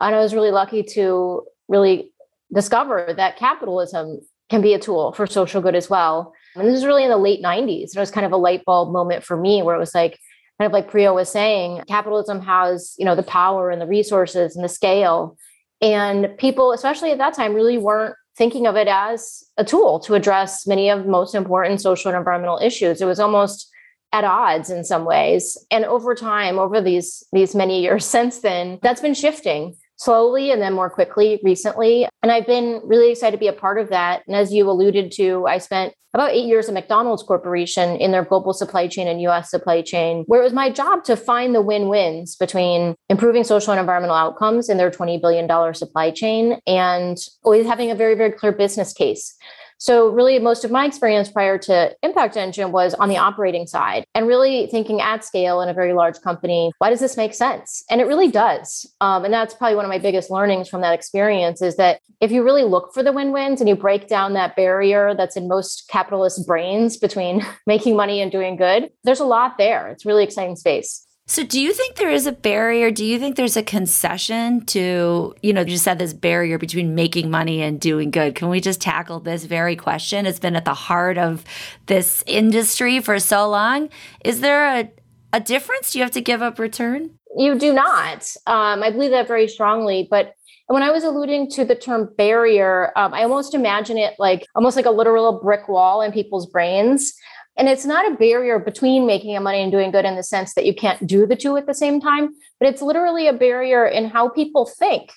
And 0.00 0.14
I 0.14 0.18
was 0.18 0.34
really 0.34 0.50
lucky 0.50 0.82
to 0.94 1.44
really 1.68 2.12
discover 2.52 3.12
that 3.16 3.36
capitalism 3.36 4.20
can 4.48 4.60
be 4.60 4.74
a 4.74 4.78
tool 4.78 5.12
for 5.12 5.26
social 5.26 5.60
good 5.60 5.76
as 5.76 5.88
well. 5.88 6.32
And 6.56 6.66
this 6.66 6.74
was 6.74 6.84
really 6.84 7.04
in 7.04 7.10
the 7.10 7.16
late 7.16 7.42
90s. 7.42 7.94
It 7.94 7.98
was 7.98 8.10
kind 8.10 8.26
of 8.26 8.32
a 8.32 8.36
light 8.36 8.64
bulb 8.64 8.92
moment 8.92 9.24
for 9.24 9.36
me 9.36 9.62
where 9.62 9.76
it 9.76 9.78
was 9.78 9.94
like, 9.94 10.18
kind 10.58 10.66
of 10.66 10.72
like 10.72 10.90
Priya 10.90 11.12
was 11.12 11.30
saying, 11.30 11.82
capitalism 11.86 12.42
has, 12.42 12.94
you 12.98 13.04
know, 13.04 13.14
the 13.14 13.22
power 13.22 13.70
and 13.70 13.80
the 13.80 13.86
resources 13.86 14.56
and 14.56 14.64
the 14.64 14.68
scale. 14.68 15.38
And 15.80 16.36
people, 16.36 16.72
especially 16.72 17.12
at 17.12 17.18
that 17.18 17.34
time, 17.34 17.54
really 17.54 17.78
weren't 17.78 18.16
thinking 18.36 18.66
of 18.66 18.76
it 18.76 18.88
as 18.88 19.44
a 19.56 19.64
tool 19.64 20.00
to 20.00 20.14
address 20.14 20.66
many 20.66 20.90
of 20.90 21.04
the 21.04 21.10
most 21.10 21.34
important 21.34 21.80
social 21.80 22.10
and 22.10 22.18
environmental 22.18 22.58
issues. 22.58 23.00
It 23.00 23.06
was 23.06 23.20
almost 23.20 23.70
at 24.12 24.24
odds 24.24 24.70
in 24.70 24.84
some 24.84 25.04
ways. 25.04 25.56
And 25.70 25.84
over 25.84 26.14
time, 26.14 26.58
over 26.58 26.80
these 26.80 27.24
these 27.32 27.54
many 27.54 27.80
years 27.80 28.04
since 28.16 28.40
then, 28.40 28.80
that's 28.82 29.00
been 29.00 29.14
shifting 29.14 29.76
slowly 30.00 30.50
and 30.50 30.62
then 30.62 30.72
more 30.72 30.88
quickly 30.88 31.38
recently. 31.44 32.08
And 32.22 32.32
I've 32.32 32.46
been 32.46 32.80
really 32.84 33.10
excited 33.10 33.36
to 33.36 33.38
be 33.38 33.48
a 33.48 33.52
part 33.52 33.78
of 33.78 33.90
that. 33.90 34.22
And 34.26 34.34
as 34.34 34.50
you 34.50 34.68
alluded 34.68 35.12
to, 35.12 35.46
I 35.46 35.58
spent 35.58 35.92
about 36.14 36.30
eight 36.30 36.46
years 36.46 36.68
at 36.68 36.74
McDonald's 36.74 37.22
Corporation 37.22 37.96
in 37.96 38.10
their 38.10 38.24
global 38.24 38.54
supply 38.54 38.88
chain 38.88 39.06
and 39.06 39.20
US 39.22 39.50
supply 39.50 39.82
chain, 39.82 40.24
where 40.26 40.40
it 40.40 40.44
was 40.44 40.54
my 40.54 40.70
job 40.70 41.04
to 41.04 41.16
find 41.16 41.54
the 41.54 41.60
win 41.60 41.88
wins 41.88 42.34
between 42.34 42.96
improving 43.10 43.44
social 43.44 43.72
and 43.72 43.78
environmental 43.78 44.16
outcomes 44.16 44.70
in 44.70 44.78
their 44.78 44.90
$20 44.90 45.20
billion 45.20 45.74
supply 45.74 46.10
chain 46.10 46.58
and 46.66 47.18
always 47.44 47.66
having 47.66 47.90
a 47.90 47.94
very, 47.94 48.14
very 48.14 48.32
clear 48.32 48.52
business 48.52 48.94
case. 48.94 49.36
So, 49.80 50.10
really, 50.10 50.38
most 50.38 50.62
of 50.62 50.70
my 50.70 50.84
experience 50.84 51.30
prior 51.30 51.56
to 51.56 51.96
Impact 52.02 52.36
Engine 52.36 52.70
was 52.70 52.92
on 52.92 53.08
the 53.08 53.16
operating 53.16 53.66
side 53.66 54.04
and 54.14 54.26
really 54.28 54.66
thinking 54.66 55.00
at 55.00 55.24
scale 55.24 55.62
in 55.62 55.70
a 55.70 55.74
very 55.74 55.94
large 55.94 56.20
company, 56.20 56.70
why 56.76 56.90
does 56.90 57.00
this 57.00 57.16
make 57.16 57.32
sense? 57.32 57.82
And 57.88 57.98
it 57.98 58.04
really 58.04 58.30
does. 58.30 58.86
Um, 59.00 59.24
and 59.24 59.32
that's 59.32 59.54
probably 59.54 59.76
one 59.76 59.86
of 59.86 59.88
my 59.88 59.98
biggest 59.98 60.30
learnings 60.30 60.68
from 60.68 60.82
that 60.82 60.92
experience 60.92 61.62
is 61.62 61.76
that 61.76 62.02
if 62.20 62.30
you 62.30 62.44
really 62.44 62.64
look 62.64 62.92
for 62.92 63.02
the 63.02 63.10
win 63.10 63.32
wins 63.32 63.62
and 63.62 63.70
you 63.70 63.74
break 63.74 64.06
down 64.06 64.34
that 64.34 64.54
barrier 64.54 65.14
that's 65.14 65.34
in 65.34 65.48
most 65.48 65.88
capitalist 65.88 66.46
brains 66.46 66.98
between 66.98 67.42
making 67.66 67.96
money 67.96 68.20
and 68.20 68.30
doing 68.30 68.56
good, 68.56 68.90
there's 69.04 69.20
a 69.20 69.24
lot 69.24 69.56
there. 69.56 69.88
It's 69.88 70.04
really 70.04 70.24
exciting 70.24 70.56
space. 70.56 71.06
So, 71.26 71.44
do 71.44 71.60
you 71.60 71.72
think 71.72 71.94
there 71.94 72.10
is 72.10 72.26
a 72.26 72.32
barrier? 72.32 72.90
Do 72.90 73.04
you 73.04 73.18
think 73.20 73.36
there's 73.36 73.56
a 73.56 73.62
concession 73.62 74.66
to, 74.66 75.32
you 75.42 75.52
know, 75.52 75.60
you 75.60 75.68
just 75.68 75.84
said 75.84 76.00
this 76.00 76.12
barrier 76.12 76.58
between 76.58 76.96
making 76.96 77.30
money 77.30 77.62
and 77.62 77.80
doing 77.80 78.10
good? 78.10 78.34
Can 78.34 78.48
we 78.48 78.60
just 78.60 78.80
tackle 78.80 79.20
this 79.20 79.44
very 79.44 79.76
question? 79.76 80.26
It's 80.26 80.40
been 80.40 80.56
at 80.56 80.64
the 80.64 80.74
heart 80.74 81.18
of 81.18 81.44
this 81.86 82.24
industry 82.26 82.98
for 82.98 83.20
so 83.20 83.48
long. 83.48 83.90
Is 84.24 84.40
there 84.40 84.66
a, 84.66 84.90
a 85.32 85.38
difference? 85.38 85.92
Do 85.92 86.00
you 86.00 86.04
have 86.04 86.12
to 86.14 86.20
give 86.20 86.42
up 86.42 86.58
return? 86.58 87.10
You 87.36 87.56
do 87.56 87.72
not. 87.72 88.26
Um, 88.48 88.82
I 88.82 88.90
believe 88.90 89.12
that 89.12 89.28
very 89.28 89.46
strongly. 89.46 90.08
But 90.10 90.34
when 90.66 90.82
I 90.82 90.90
was 90.90 91.04
alluding 91.04 91.50
to 91.50 91.64
the 91.64 91.74
term 91.74 92.08
barrier, 92.16 92.92
um, 92.96 93.12
I 93.14 93.22
almost 93.22 93.54
imagine 93.54 93.98
it 93.98 94.14
like 94.18 94.46
almost 94.54 94.76
like 94.76 94.86
a 94.86 94.90
literal 94.90 95.40
brick 95.40 95.68
wall 95.68 96.00
in 96.00 96.12
people's 96.12 96.46
brains. 96.46 97.12
And 97.60 97.68
it's 97.68 97.84
not 97.84 98.10
a 98.10 98.16
barrier 98.16 98.58
between 98.58 99.06
making 99.06 99.36
a 99.36 99.40
money 99.40 99.60
and 99.60 99.70
doing 99.70 99.90
good 99.90 100.06
in 100.06 100.16
the 100.16 100.22
sense 100.22 100.54
that 100.54 100.64
you 100.64 100.74
can't 100.74 101.06
do 101.06 101.26
the 101.26 101.36
two 101.36 101.58
at 101.58 101.66
the 101.66 101.74
same 101.74 102.00
time, 102.00 102.30
but 102.58 102.70
it's 102.70 102.80
literally 102.80 103.26
a 103.26 103.34
barrier 103.34 103.86
in 103.86 104.06
how 104.06 104.30
people 104.30 104.64
think, 104.64 105.12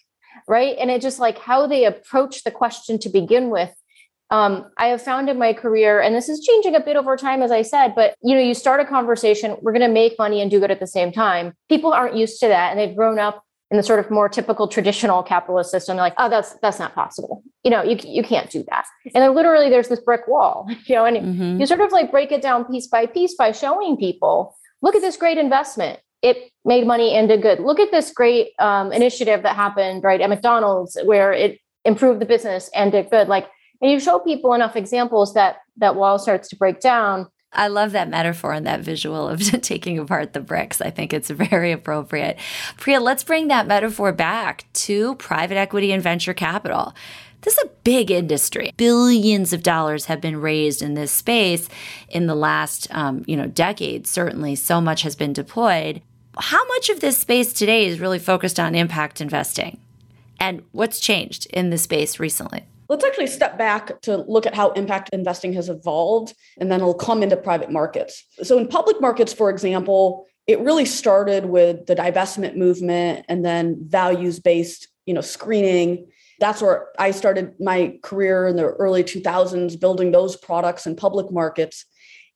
right? 0.46 0.76
And 0.78 0.92
it 0.92 1.02
just 1.02 1.20
like 1.20 1.38
how 1.38 1.68
they 1.68 1.86
approach 1.86 2.44
the 2.44 2.52
question 2.52 3.00
to 3.00 3.08
begin 3.08 3.50
with. 3.50 3.74
Um, 4.30 4.70
I 4.78 4.88
have 4.88 5.02
found 5.02 5.30
in 5.30 5.40
my 5.40 5.54
career, 5.54 6.02
and 6.02 6.14
this 6.14 6.28
is 6.28 6.46
changing 6.46 6.76
a 6.76 6.82
bit 6.82 6.98
over 6.98 7.16
time, 7.16 7.42
as 7.42 7.52
I 7.52 7.62
said, 7.62 7.96
but 7.96 8.16
you 8.22 8.36
know, 8.36 8.42
you 8.42 8.54
start 8.54 8.82
a 8.82 8.86
conversation, 8.86 9.56
we're 9.62 9.72
going 9.72 9.88
to 9.88 9.94
make 9.94 10.20
money 10.20 10.42
and 10.42 10.52
do 10.52 10.60
good 10.60 10.72
at 10.72 10.82
the 10.82 10.88
same 10.88 11.14
time. 11.14 11.54
People 11.70 11.94
aren't 11.94 12.18
used 12.18 12.42
to 12.42 12.50
that, 12.50 12.72
and 12.72 12.80
they've 12.80 12.96
grown 12.96 13.20
up 13.20 13.46
in 13.74 13.78
the 13.78 13.84
sort 13.84 14.00
of 14.00 14.12
more 14.12 14.30
typical 14.30 14.68
traditional 14.68 15.24
capitalist 15.24 15.72
system, 15.72 15.98
they're 15.98 16.06
like, 16.06 16.14
oh, 16.20 16.30
that's 16.30 16.54
that's 16.62 16.78
not 16.78 16.94
possible. 16.94 17.44
You 17.64 17.72
know, 17.72 17.82
you 17.82 17.98
you 18.04 18.22
can't 18.22 18.48
do 18.52 18.64
that. 18.70 18.86
And 19.16 19.24
then 19.24 19.34
literally 19.34 19.72
there's 19.72 19.88
this 19.88 20.00
brick 20.00 20.28
wall, 20.28 20.68
you 20.86 20.94
know, 20.94 21.06
and 21.06 21.18
mm-hmm. 21.18 21.60
you 21.60 21.66
sort 21.66 21.82
of 21.82 21.92
like 21.92 22.12
break 22.12 22.32
it 22.32 22.44
down 22.44 22.66
piece 22.66 22.86
by 22.86 23.08
piece 23.08 23.34
by 23.34 23.52
showing 23.52 23.98
people, 23.98 24.56
look 24.84 24.96
at 24.96 25.02
this 25.02 25.18
great 25.18 25.40
investment. 25.40 26.00
It 26.22 26.52
made 26.64 26.86
money 26.86 27.16
and 27.16 27.28
did 27.28 27.42
good. 27.42 27.62
Look 27.62 27.80
at 27.80 27.90
this 27.90 28.12
great 28.12 28.52
um, 28.60 28.94
initiative 28.94 29.42
that 29.42 29.56
happened 29.56 30.04
right 30.04 30.22
at 30.22 30.30
McDonald's 30.30 30.96
where 31.04 31.34
it 31.34 31.60
improved 31.84 32.22
the 32.22 32.28
business 32.28 32.70
and 32.76 32.92
did 32.92 33.10
good. 33.10 33.28
Like, 33.28 33.48
and 33.82 33.90
you 33.90 34.00
show 34.00 34.20
people 34.20 34.54
enough 34.54 34.76
examples 34.76 35.34
that 35.34 35.58
that 35.78 35.96
wall 35.96 36.20
starts 36.20 36.48
to 36.50 36.56
break 36.56 36.80
down 36.80 37.28
I 37.54 37.68
love 37.68 37.92
that 37.92 38.10
metaphor 38.10 38.54
and 38.54 38.66
that 38.66 38.82
visual 38.82 39.28
of 39.28 39.40
taking 39.62 40.00
apart 40.00 40.34
the 40.34 40.40
bricks. 40.40 40.82
I 40.82 40.90
think 40.90 41.14
it's 41.14 41.30
very 41.30 41.72
appropriate. 41.72 42.38
Priya, 42.78 43.00
let's 43.00 43.24
bring 43.24 43.48
that 43.48 43.68
metaphor 43.68 44.12
back 44.12 44.66
to 44.74 45.16
private 45.16 45.58
equity 45.58 45.92
and 45.92 46.02
venture 46.02 46.34
capital. 46.34 46.94
This 47.42 47.58
is 47.58 47.64
a 47.66 47.72
big 47.84 48.10
industry. 48.10 48.72
Billions 48.78 49.52
of 49.52 49.64
dollars 49.64 50.06
have 50.06 50.22
been 50.22 50.40
raised 50.40 50.82
in 50.82 50.94
this 50.94 51.12
space 51.12 51.68
in 52.10 52.26
the 52.26 52.36
last, 52.36 52.88
um, 52.96 53.24
you 53.28 53.36
know, 53.36 53.48
decade. 53.48 54.08
Certainly, 54.08 54.56
so 54.56 54.80
much 54.80 55.02
has 55.02 55.16
been 55.16 55.34
deployed. 55.34 56.02
How 56.38 56.66
much 56.68 56.90
of 56.90 57.02
this 57.02 57.18
space 57.18 57.52
today 57.52 57.86
is 57.86 58.00
really 58.00 58.18
focused 58.18 58.60
on 58.60 58.76
impact 58.76 59.20
investing, 59.20 59.80
and 60.40 60.64
what's 60.72 61.00
changed 61.02 61.46
in 61.48 61.70
the 61.70 61.78
space 61.78 62.18
recently? 62.18 62.64
Let's 62.90 63.06
actually 63.06 63.28
step 63.28 63.58
back 63.58 64.02
to 64.02 64.18
look 64.18 64.46
at 64.46 64.54
how 64.54 64.72
impact 64.72 65.10
investing 65.14 65.54
has 65.54 65.70
evolved, 65.70 66.36
and 66.60 66.72
then 66.72 66.82
it'll 66.82 66.94
come 66.94 67.24
into 67.24 67.38
private 67.38 67.72
markets. 67.72 68.26
So, 68.44 68.58
in 68.58 68.68
public 68.68 69.00
markets, 69.00 69.34
for 69.34 69.50
example, 69.50 70.28
it 70.48 70.60
really 70.60 70.86
started 70.86 71.46
with 71.46 71.86
the 71.86 71.96
divestment 71.96 72.56
movement 72.56 73.26
and 73.30 73.46
then 73.46 73.78
values 73.88 74.40
based 74.40 74.88
you 75.06 75.14
know 75.14 75.22
screening 75.22 76.08
that's 76.40 76.62
where 76.62 76.90
i 77.00 77.12
started 77.12 77.54
my 77.60 77.98
career 78.04 78.48
in 78.48 78.56
the 78.56 78.64
early 78.64 79.04
2000s 79.04 79.80
building 79.80 80.12
those 80.12 80.36
products 80.36 80.86
in 80.86 80.96
public 80.96 81.32
markets 81.32 81.86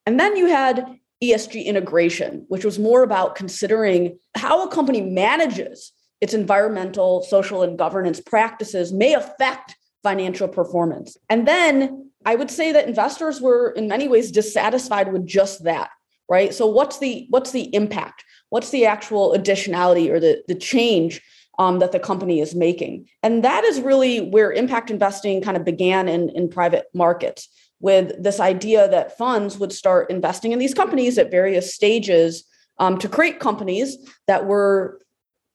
and 0.06 0.18
then 0.18 0.36
you 0.36 0.46
had 0.46 0.98
esg 1.22 1.64
integration 1.64 2.44
which 2.48 2.64
was 2.64 2.78
more 2.78 3.02
about 3.02 3.34
considering 3.34 4.18
how 4.34 4.66
a 4.66 4.70
company 4.70 5.00
manages 5.00 5.92
its 6.20 6.34
environmental 6.34 7.22
social 7.22 7.62
and 7.62 7.78
governance 7.78 8.20
practices 8.20 8.92
may 8.92 9.14
affect 9.14 9.76
financial 10.08 10.48
performance. 10.48 11.18
And 11.28 11.46
then 11.46 12.10
I 12.24 12.34
would 12.34 12.50
say 12.50 12.72
that 12.72 12.88
investors 12.88 13.42
were 13.42 13.70
in 13.72 13.88
many 13.88 14.08
ways 14.08 14.30
dissatisfied 14.30 15.12
with 15.12 15.26
just 15.26 15.64
that, 15.64 15.90
right? 16.30 16.54
So 16.54 16.66
what's 16.66 16.98
the 16.98 17.26
what's 17.28 17.50
the 17.50 17.66
impact? 17.74 18.24
What's 18.48 18.70
the 18.70 18.86
actual 18.86 19.34
additionality 19.36 20.08
or 20.10 20.18
the, 20.18 20.42
the 20.48 20.54
change 20.54 21.20
um, 21.58 21.78
that 21.80 21.92
the 21.92 21.98
company 22.10 22.40
is 22.40 22.54
making? 22.54 23.06
And 23.22 23.44
that 23.44 23.64
is 23.64 23.82
really 23.82 24.20
where 24.34 24.50
impact 24.50 24.90
investing 24.90 25.42
kind 25.42 25.58
of 25.58 25.64
began 25.64 26.08
in, 26.08 26.30
in 26.30 26.48
private 26.48 26.86
markets 26.94 27.48
with 27.80 28.06
this 28.22 28.40
idea 28.40 28.88
that 28.88 29.18
funds 29.18 29.58
would 29.58 29.72
start 29.72 30.10
investing 30.10 30.52
in 30.52 30.58
these 30.58 30.74
companies 30.74 31.18
at 31.18 31.30
various 31.30 31.74
stages 31.74 32.44
um, 32.78 32.96
to 32.98 33.08
create 33.08 33.40
companies 33.40 33.98
that 34.26 34.46
were 34.46 35.00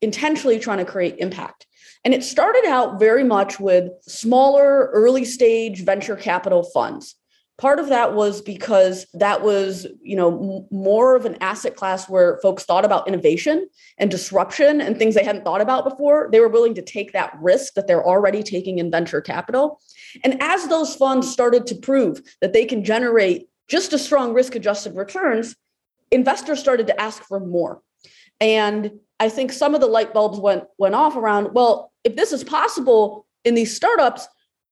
intentionally 0.01 0.59
trying 0.59 0.77
to 0.85 0.91
create 0.93 1.15
impact. 1.17 1.65
And 2.05 2.13
it 2.13 2.23
started 2.23 2.65
out 2.65 2.99
very 2.99 3.23
much 3.23 3.59
with 3.59 3.91
smaller, 4.01 4.89
early 4.93 5.25
stage 5.25 5.83
venture 5.83 6.15
capital 6.15 6.63
funds. 6.63 7.15
Part 7.59 7.79
of 7.79 7.89
that 7.89 8.13
was 8.13 8.41
because 8.41 9.05
that 9.13 9.43
was, 9.43 9.85
you 10.01 10.15
know, 10.15 10.67
more 10.71 11.15
of 11.15 11.25
an 11.25 11.37
asset 11.39 11.75
class 11.75 12.09
where 12.09 12.39
folks 12.41 12.63
thought 12.63 12.83
about 12.83 13.07
innovation 13.07 13.69
and 13.99 14.09
disruption 14.09 14.81
and 14.81 14.97
things 14.97 15.13
they 15.13 15.23
hadn't 15.23 15.45
thought 15.45 15.61
about 15.61 15.87
before. 15.87 16.29
They 16.31 16.39
were 16.39 16.49
willing 16.49 16.73
to 16.75 16.81
take 16.81 17.13
that 17.13 17.37
risk 17.39 17.75
that 17.75 17.87
they're 17.87 18.05
already 18.05 18.41
taking 18.41 18.79
in 18.79 18.89
venture 18.89 19.21
capital. 19.21 19.79
And 20.23 20.41
as 20.41 20.67
those 20.67 20.95
funds 20.95 21.31
started 21.31 21.67
to 21.67 21.75
prove 21.75 22.21
that 22.41 22.53
they 22.53 22.65
can 22.65 22.83
generate 22.83 23.47
just 23.69 23.93
as 23.93 24.03
strong 24.03 24.33
risk 24.33 24.55
adjusted 24.55 24.95
returns, 24.95 25.55
investors 26.11 26.59
started 26.59 26.87
to 26.87 26.99
ask 26.99 27.23
for 27.23 27.39
more. 27.39 27.81
And 28.41 28.91
I 29.19 29.29
think 29.29 29.53
some 29.53 29.75
of 29.75 29.79
the 29.79 29.87
light 29.87 30.13
bulbs 30.13 30.39
went 30.39 30.65
went 30.77 30.95
off 30.95 31.15
around, 31.15 31.53
well, 31.53 31.92
if 32.03 32.15
this 32.15 32.31
is 32.31 32.43
possible 32.43 33.25
in 33.45 33.55
these 33.55 33.75
startups, 33.75 34.27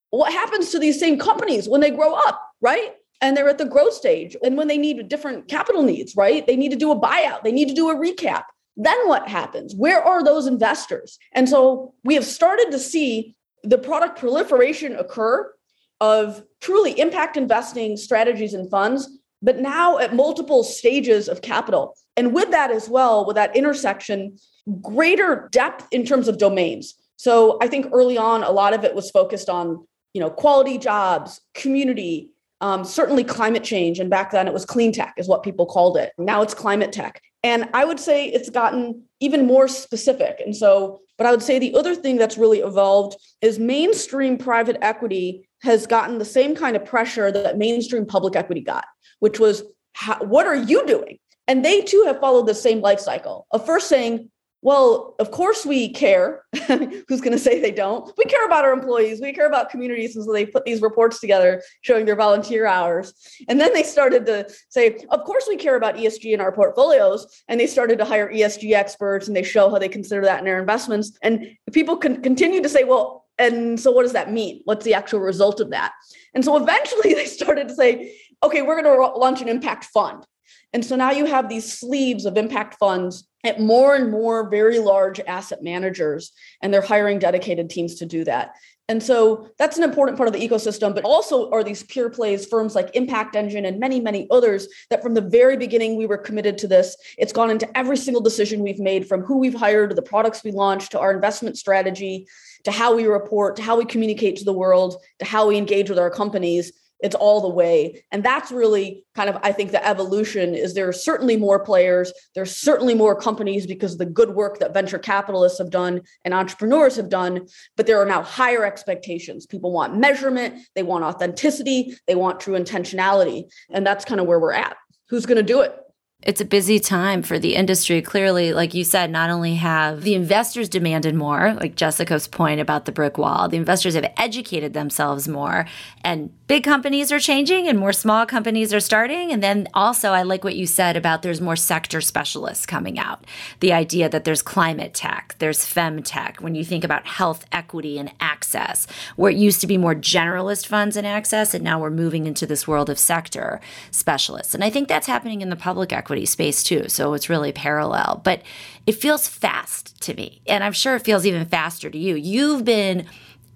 what 0.10 0.32
happens 0.32 0.72
to 0.72 0.80
these 0.80 1.00
same 1.00 1.18
companies 1.18 1.68
when 1.68 1.82
they 1.82 1.92
grow 1.92 2.14
up, 2.14 2.42
right? 2.62 2.94
And 3.22 3.36
they're 3.36 3.50
at 3.50 3.58
the 3.58 3.66
growth 3.66 3.94
stage. 3.94 4.36
And 4.44 4.58
when 4.58 4.68
they 4.68 4.78
need 4.78 5.08
different 5.08 5.48
capital 5.48 5.84
needs, 5.84 6.16
right? 6.16 6.46
They 6.46 6.56
need 6.56 6.72
to 6.72 6.78
do 6.78 6.92
a 6.92 7.00
buyout, 7.00 7.44
they 7.44 7.52
need 7.52 7.70
to 7.70 7.74
do 7.74 7.90
a 7.90 7.96
recap. 7.96 8.44
Then 8.78 9.08
what 9.08 9.28
happens? 9.28 9.76
Where 9.76 10.02
are 10.02 10.24
those 10.24 10.48
investors? 10.48 11.18
And 11.34 11.48
so 11.48 11.94
we 12.04 12.16
have 12.16 12.26
started 12.26 12.72
to 12.72 12.80
see 12.80 13.36
the 13.64 13.78
product 13.78 14.20
proliferation 14.20 14.96
occur 14.96 15.52
of 16.00 16.44
truly 16.62 17.00
impact 17.00 17.38
investing 17.38 17.96
strategies 17.96 18.54
and 18.54 18.70
funds, 18.70 19.08
but 19.42 19.60
now 19.60 20.00
at 20.00 20.16
multiple 20.16 20.64
stages 20.64 21.28
of 21.30 21.42
capital. 21.42 21.96
And 22.18 22.34
with 22.34 22.52
that 22.52 22.72
as 22.72 22.90
well, 22.90 23.26
with 23.26 23.36
that 23.36 23.56
intersection, 23.56 24.38
greater 24.82 25.48
depth 25.52 25.88
in 25.92 26.06
terms 26.06 26.28
of 26.28 26.38
domains. 26.38 26.96
So 27.22 27.60
I 27.62 27.68
think 27.68 27.86
early 27.94 28.18
on, 28.18 28.44
a 28.44 28.50
lot 28.50 28.74
of 28.74 28.84
it 28.84 28.96
was 28.96 29.12
focused 29.12 29.48
on, 29.48 29.86
you 30.16 30.20
know, 30.20 30.32
quality 30.32 30.80
jobs, 30.80 31.40
community, 31.54 32.32
um, 32.62 32.84
certainly 32.84 33.24
climate 33.24 33.64
change. 33.64 34.00
And 34.00 34.10
back 34.10 34.32
then 34.32 34.48
it 34.48 34.54
was 34.56 34.66
clean 34.66 34.92
tech 34.92 35.14
is 35.18 35.28
what 35.28 35.44
people 35.44 35.68
called 35.68 35.98
it. 35.98 36.14
Now 36.18 36.42
it's 36.42 36.56
climate 36.56 36.92
tech. 36.92 37.22
And 37.44 37.70
I 37.76 37.86
would 37.86 38.00
say 38.00 38.26
it's 38.26 38.50
gotten 38.50 39.04
even 39.20 39.46
more 39.46 39.68
specific. 39.68 40.42
And 40.44 40.56
so, 40.56 41.02
but 41.20 41.28
I 41.28 41.32
would 41.32 41.44
say 41.44 41.60
the 41.60 41.76
other 41.76 41.94
thing 41.94 42.18
that's 42.18 42.40
really 42.40 42.62
evolved 42.62 43.16
is 43.40 43.60
mainstream 43.60 44.36
private 44.36 44.78
equity 44.82 45.48
has 45.62 45.86
gotten 45.86 46.18
the 46.18 46.26
same 46.26 46.56
kind 46.56 46.76
of 46.76 46.84
pressure 46.86 47.32
that 47.32 47.56
mainstream 47.56 48.08
public 48.08 48.36
equity 48.36 48.62
got, 48.62 48.86
which 49.20 49.40
was, 49.40 49.62
how, 49.94 50.18
what 50.24 50.48
are 50.48 50.56
you 50.56 50.88
doing? 50.88 51.20
And 51.48 51.64
they 51.64 51.82
too 51.82 52.06
have 52.08 52.20
followed 52.20 52.48
the 52.48 52.56
same 52.56 52.82
life 52.82 53.00
cycle 53.00 53.46
of 53.52 53.64
first 53.64 53.90
saying, 53.90 54.31
well, 54.62 55.16
of 55.20 55.32
course 55.32 55.66
we 55.66 55.90
care. 55.90 56.44
Who's 56.68 57.22
going 57.22 57.32
to 57.32 57.40
say 57.40 57.60
they 57.60 57.72
don't? 57.72 58.12
We 58.18 58.26
care 58.26 58.46
about 58.46 58.64
our 58.64 58.74
employees. 58.74 59.20
We 59.20 59.34
care 59.34 59.48
about 59.48 59.70
communities. 59.70 60.16
And 60.16 60.24
so 60.24 60.32
they 60.32 60.46
put 60.46 60.66
these 60.66 60.82
reports 60.82 61.20
together 61.20 61.64
showing 61.82 62.06
their 62.06 62.16
volunteer 62.16 62.68
hours. 62.68 63.14
And 63.50 63.60
then 63.60 63.74
they 63.74 63.84
started 63.84 64.26
to 64.28 64.48
say, 64.70 65.00
of 65.10 65.24
course 65.24 65.46
we 65.48 65.58
care 65.58 65.76
about 65.76 65.96
ESG 65.96 66.34
in 66.34 66.42
our 66.42 66.52
portfolios. 66.52 67.44
And 67.48 67.60
they 67.60 67.68
started 67.68 67.98
to 68.00 68.06
hire 68.06 68.32
ESG 68.32 68.74
experts 68.74 69.28
and 69.28 69.36
they 69.36 69.44
show 69.44 69.70
how 69.70 69.80
they 69.80 69.90
consider 69.90 70.22
that 70.26 70.40
in 70.40 70.46
their 70.46 70.60
investments. 70.60 71.18
And 71.24 71.58
people 71.72 71.98
can 71.98 72.22
continue 72.22 72.62
to 72.62 72.70
say, 72.70 72.84
well, 72.84 73.26
and 73.40 73.80
so 73.80 73.92
what 73.92 74.04
does 74.04 74.14
that 74.14 74.32
mean? 74.32 74.62
What's 74.66 74.86
the 74.86 74.94
actual 74.94 75.22
result 75.22 75.60
of 75.60 75.72
that? 75.72 75.94
And 76.36 76.46
so 76.46 76.56
eventually 76.56 77.14
they 77.16 77.26
started 77.26 77.68
to 77.68 77.74
say, 77.74 78.16
okay, 78.44 78.62
we're 78.62 78.80
going 78.82 78.96
to 78.96 79.18
launch 79.18 79.42
an 79.42 79.50
impact 79.50 79.86
fund. 79.86 80.26
And 80.74 80.86
so 80.86 80.96
now 80.96 81.12
you 81.12 81.26
have 81.26 81.50
these 81.50 81.72
sleeves 81.72 82.26
of 82.26 82.38
impact 82.38 82.78
funds 82.80 83.28
at 83.44 83.60
more 83.60 83.96
and 83.96 84.12
more 84.12 84.50
very 84.50 84.80
large 84.80 85.20
asset 85.22 85.64
managers, 85.64 86.32
and 86.62 86.74
they're 86.74 86.82
hiring 86.82 87.20
dedicated 87.20 87.70
teams 87.70 87.96
to 87.96 88.06
do 88.06 88.24
that. 88.24 88.56
And 88.88 89.02
so 89.02 89.48
that's 89.58 89.78
an 89.78 89.84
important 89.84 90.18
part 90.18 90.28
of 90.28 90.34
the 90.34 90.46
ecosystem, 90.46 90.94
but 90.94 91.06
also 91.06 91.50
are 91.52 91.64
these 91.64 91.84
pure 91.84 92.10
plays 92.10 92.46
firms 92.46 92.76
like 92.76 92.94
Impact 92.94 93.38
Engine 93.38 93.64
and 93.64 93.80
many, 93.80 94.02
many 94.02 94.28
others 94.30 94.68
that 94.90 95.02
from 95.02 95.14
the 95.14 95.22
very 95.22 95.56
beginning 95.56 95.96
we 95.96 96.06
were 96.06 96.18
committed 96.18 96.58
to 96.58 96.68
this. 96.68 96.98
It's 97.18 97.32
gone 97.32 97.50
into 97.50 97.78
every 97.78 97.96
single 97.96 98.22
decision 98.22 98.62
we've 98.62 98.80
made 98.80 99.08
from 99.08 99.22
who 99.22 99.38
we've 99.38 99.54
hired 99.54 99.92
to 99.92 99.96
the 99.96 100.02
products 100.02 100.44
we 100.44 100.52
launched 100.52 100.92
to 100.92 101.00
our 101.00 101.14
investment 101.14 101.58
strategy 101.58 102.28
to 102.66 102.72
how 102.72 102.94
we 102.94 103.06
report 103.06 103.56
to 103.56 103.62
how 103.62 103.78
we 103.78 103.86
communicate 103.86 104.36
to 104.38 104.44
the 104.46 104.54
world 104.54 105.02
to 105.20 105.26
how 105.26 105.48
we 105.48 105.58
engage 105.58 105.90
with 105.90 105.98
our 105.98 106.12
companies 106.12 106.74
it's 107.02 107.16
all 107.16 107.42
the 107.42 107.50
way. 107.50 108.04
And 108.12 108.24
that's 108.24 108.52
really 108.52 109.04
kind 109.16 109.30
of 109.30 109.38
i 109.44 109.52
think 109.52 109.72
the 109.72 109.86
evolution 109.86 110.56
is 110.56 110.74
there 110.74 110.88
are 110.88 110.94
certainly 110.94 111.36
more 111.36 111.60
players 111.60 112.14
there's 112.34 112.56
certainly 112.56 112.96
more 112.96 113.16
companies 113.16 113.68
because 113.68 113.94
of 113.94 113.98
the 113.98 114.06
good 114.06 114.32
work 114.32 114.60
that 114.60 114.74
venture 114.74 115.00
capitalists 115.00 115.58
have 115.58 115.70
done 115.70 116.02
and 116.24 116.34
entrepreneurs 116.34 116.96
have 116.96 117.10
done 117.10 117.46
but 117.76 117.88
there 117.88 118.02
are 118.02 118.06
now 118.06 118.22
higher 118.22 118.66
expectations. 118.66 119.46
People 119.46 119.72
want 119.72 119.98
measurement 119.98 120.56
they 120.76 120.84
want 120.84 121.04
authenticity 121.04 121.98
they 122.08 122.16
want 122.16 122.40
true 122.40 122.58
intentionality. 122.58 123.44
And 123.70 123.86
that's 123.86 124.06
kind 124.06 124.22
of 124.22 124.28
where 124.28 124.40
we're 124.40 124.54
at. 124.54 124.78
Who's 125.10 125.26
going 125.26 125.38
to 125.38 125.44
do 125.44 125.62
it 125.62 125.76
it's 126.24 126.40
a 126.40 126.46
busy 126.46 126.80
time 126.80 127.24
for 127.24 127.40
the 127.40 127.56
industry. 127.56 128.00
Clearly, 128.00 128.54
like 128.54 128.76
you 128.76 128.84
said, 128.84 129.10
not 129.10 129.32
only 129.32 129.56
have 129.56 130.04
the 130.04 130.14
investors 130.14 130.70
demanded 130.70 131.16
more, 131.16 131.54
like 131.56 131.76
Jessica's 131.76 132.28
point 132.28 132.60
about 132.60 132.86
the 132.86 132.92
brick 132.92 133.18
wall, 133.18 133.50
the 133.50 133.58
investors 133.58 133.96
have 133.96 134.12
educated 134.18 134.74
themselves 134.74 135.28
more, 135.28 135.66
and 136.04 136.32
big 136.46 136.64
companies 136.64 137.12
are 137.12 137.20
changing 137.20 137.68
and 137.68 137.80
more 137.80 137.94
small 137.94 138.28
companies 138.28 138.72
are 138.72 138.80
starting. 138.80 139.32
And 139.32 139.42
then 139.42 139.68
also, 139.74 140.12
I 140.12 140.22
like 140.22 140.44
what 140.44 140.56
you 140.56 140.68
said 140.68 140.96
about 140.96 141.24
there's 141.24 141.42
more 141.42 141.56
sector 141.56 142.02
specialists 142.02 142.68
coming 142.68 143.00
out. 143.00 143.26
The 143.60 143.74
idea 143.74 144.08
that 144.10 144.24
there's 144.24 144.44
climate 144.44 144.94
tech, 144.94 145.36
there's 145.40 145.66
fem 145.66 146.04
tech. 146.04 146.38
When 146.40 146.54
you 146.54 146.64
think 146.64 146.84
about 146.84 147.08
health 147.08 147.46
equity 147.52 147.98
and 147.98 148.12
access, 148.20 148.86
where 149.16 149.32
it 149.32 149.38
used 149.38 149.62
to 149.62 149.68
be 149.68 149.78
more 149.78 149.96
generalist 149.96 150.68
funds 150.68 150.96
and 150.96 151.08
access, 151.08 151.56
and 151.56 151.64
now 151.64 151.80
we're 151.80 151.90
moving 151.90 152.28
into 152.28 152.46
this 152.46 152.68
world 152.68 152.92
of 152.92 153.00
sector 153.00 153.60
specialists. 153.90 154.54
And 154.54 154.64
I 154.64 154.70
think 154.70 154.88
that's 154.88 155.08
happening 155.08 155.42
in 155.42 155.50
the 155.50 155.56
public 155.56 155.92
equity 155.92 156.11
equity 156.12 156.26
space 156.26 156.62
too. 156.62 156.90
So 156.90 157.14
it's 157.14 157.30
really 157.30 157.54
parallel, 157.54 158.20
but 158.26 158.42
it 158.86 158.96
feels 158.96 159.30
fast 159.30 160.02
to 160.02 160.14
me. 160.14 160.42
And 160.46 160.62
I'm 160.62 160.74
sure 160.74 160.98
it 160.98 161.06
feels 161.06 161.26
even 161.26 161.46
faster 161.46 161.90
to 161.90 161.98
you. 161.98 162.16
You've 162.16 162.66
been 162.66 163.06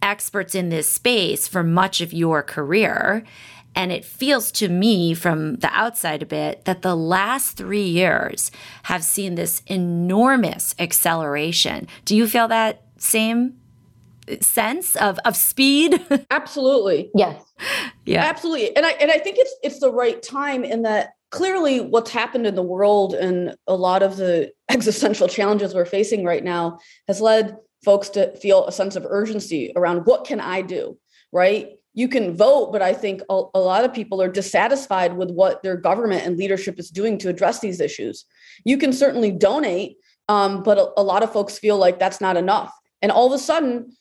experts 0.02 0.56
in 0.56 0.70
this 0.70 0.89
space 0.89 1.50
for 1.50 1.63
much 1.63 2.00
of 2.00 2.13
your 2.13 2.41
career. 2.41 3.26
And 3.76 3.91
it 3.91 4.06
feels 4.06 4.54
to 4.54 4.70
me 4.70 5.13
from 5.13 5.58
the 5.58 5.68
outside 5.74 6.24
a 6.24 6.26
bit 6.26 6.63
that 6.63 6.82
the 6.82 6.96
last 6.96 7.58
three 7.58 7.89
years 7.89 8.52
have 8.84 9.04
seen 9.04 9.36
this 9.36 9.62
enormous 9.68 10.76
acceleration. 10.80 11.88
Do 12.06 12.15
you 12.15 12.26
feel 12.26 12.48
that 12.48 12.84
same 12.98 13.58
sense 14.39 14.96
of, 14.96 15.20
of 15.26 15.36
speed? 15.36 16.00
Absolutely. 16.32 17.12
Yes. 17.13 17.44
Yeah. 18.06 18.24
Absolutely. 18.24 18.78
And 18.78 18.86
I 18.86 18.91
and 18.91 19.12
I 19.12 19.18
think 19.18 19.36
it's 19.39 19.54
it's 19.62 19.80
the 19.80 19.91
right 19.91 20.24
time 20.24 20.63
in 20.63 20.84
that 20.84 21.14
clearly 21.31 21.79
what's 21.79 22.11
happened 22.11 22.47
in 22.47 22.55
the 22.55 22.63
world 22.63 23.13
and 23.13 23.55
a 23.67 23.75
lot 23.75 24.03
of 24.03 24.17
the 24.17 24.51
existential 24.69 25.27
challenges 25.27 25.73
we're 25.73 25.85
facing 25.85 26.23
right 26.23 26.43
now 26.43 26.79
has 27.07 27.21
led 27.21 27.57
folks 27.83 28.09
to 28.09 28.35
feel 28.38 28.65
a 28.65 28.71
sense 28.71 28.95
of 28.95 29.05
urgency 29.07 29.71
around 29.75 30.05
what 30.05 30.25
can 30.25 30.39
I 30.39 30.61
do, 30.61 30.97
right? 31.31 31.69
You 31.93 32.07
can 32.07 32.35
vote, 32.35 32.71
but 32.71 32.81
I 32.81 32.93
think 32.93 33.21
a, 33.29 33.43
a 33.53 33.59
lot 33.59 33.85
of 33.85 33.93
people 33.93 34.21
are 34.21 34.29
dissatisfied 34.29 35.15
with 35.15 35.31
what 35.31 35.63
their 35.63 35.77
government 35.77 36.25
and 36.25 36.35
leadership 36.35 36.79
is 36.79 36.89
doing 36.89 37.17
to 37.19 37.29
address 37.29 37.59
these 37.59 37.79
issues. 37.79 38.25
You 38.65 38.77
can 38.77 38.91
certainly 38.91 39.31
donate, 39.31 39.97
um, 40.27 40.63
but 40.63 40.77
a, 40.77 40.91
a 40.97 41.03
lot 41.03 41.23
of 41.23 41.31
folks 41.31 41.57
feel 41.57 41.77
like 41.77 41.99
that's 41.99 42.19
not 42.19 42.38
enough. 42.38 42.73
And 43.01 43.11
all 43.11 43.27
of 43.27 43.33
a 43.33 43.41
sudden, 43.41 43.95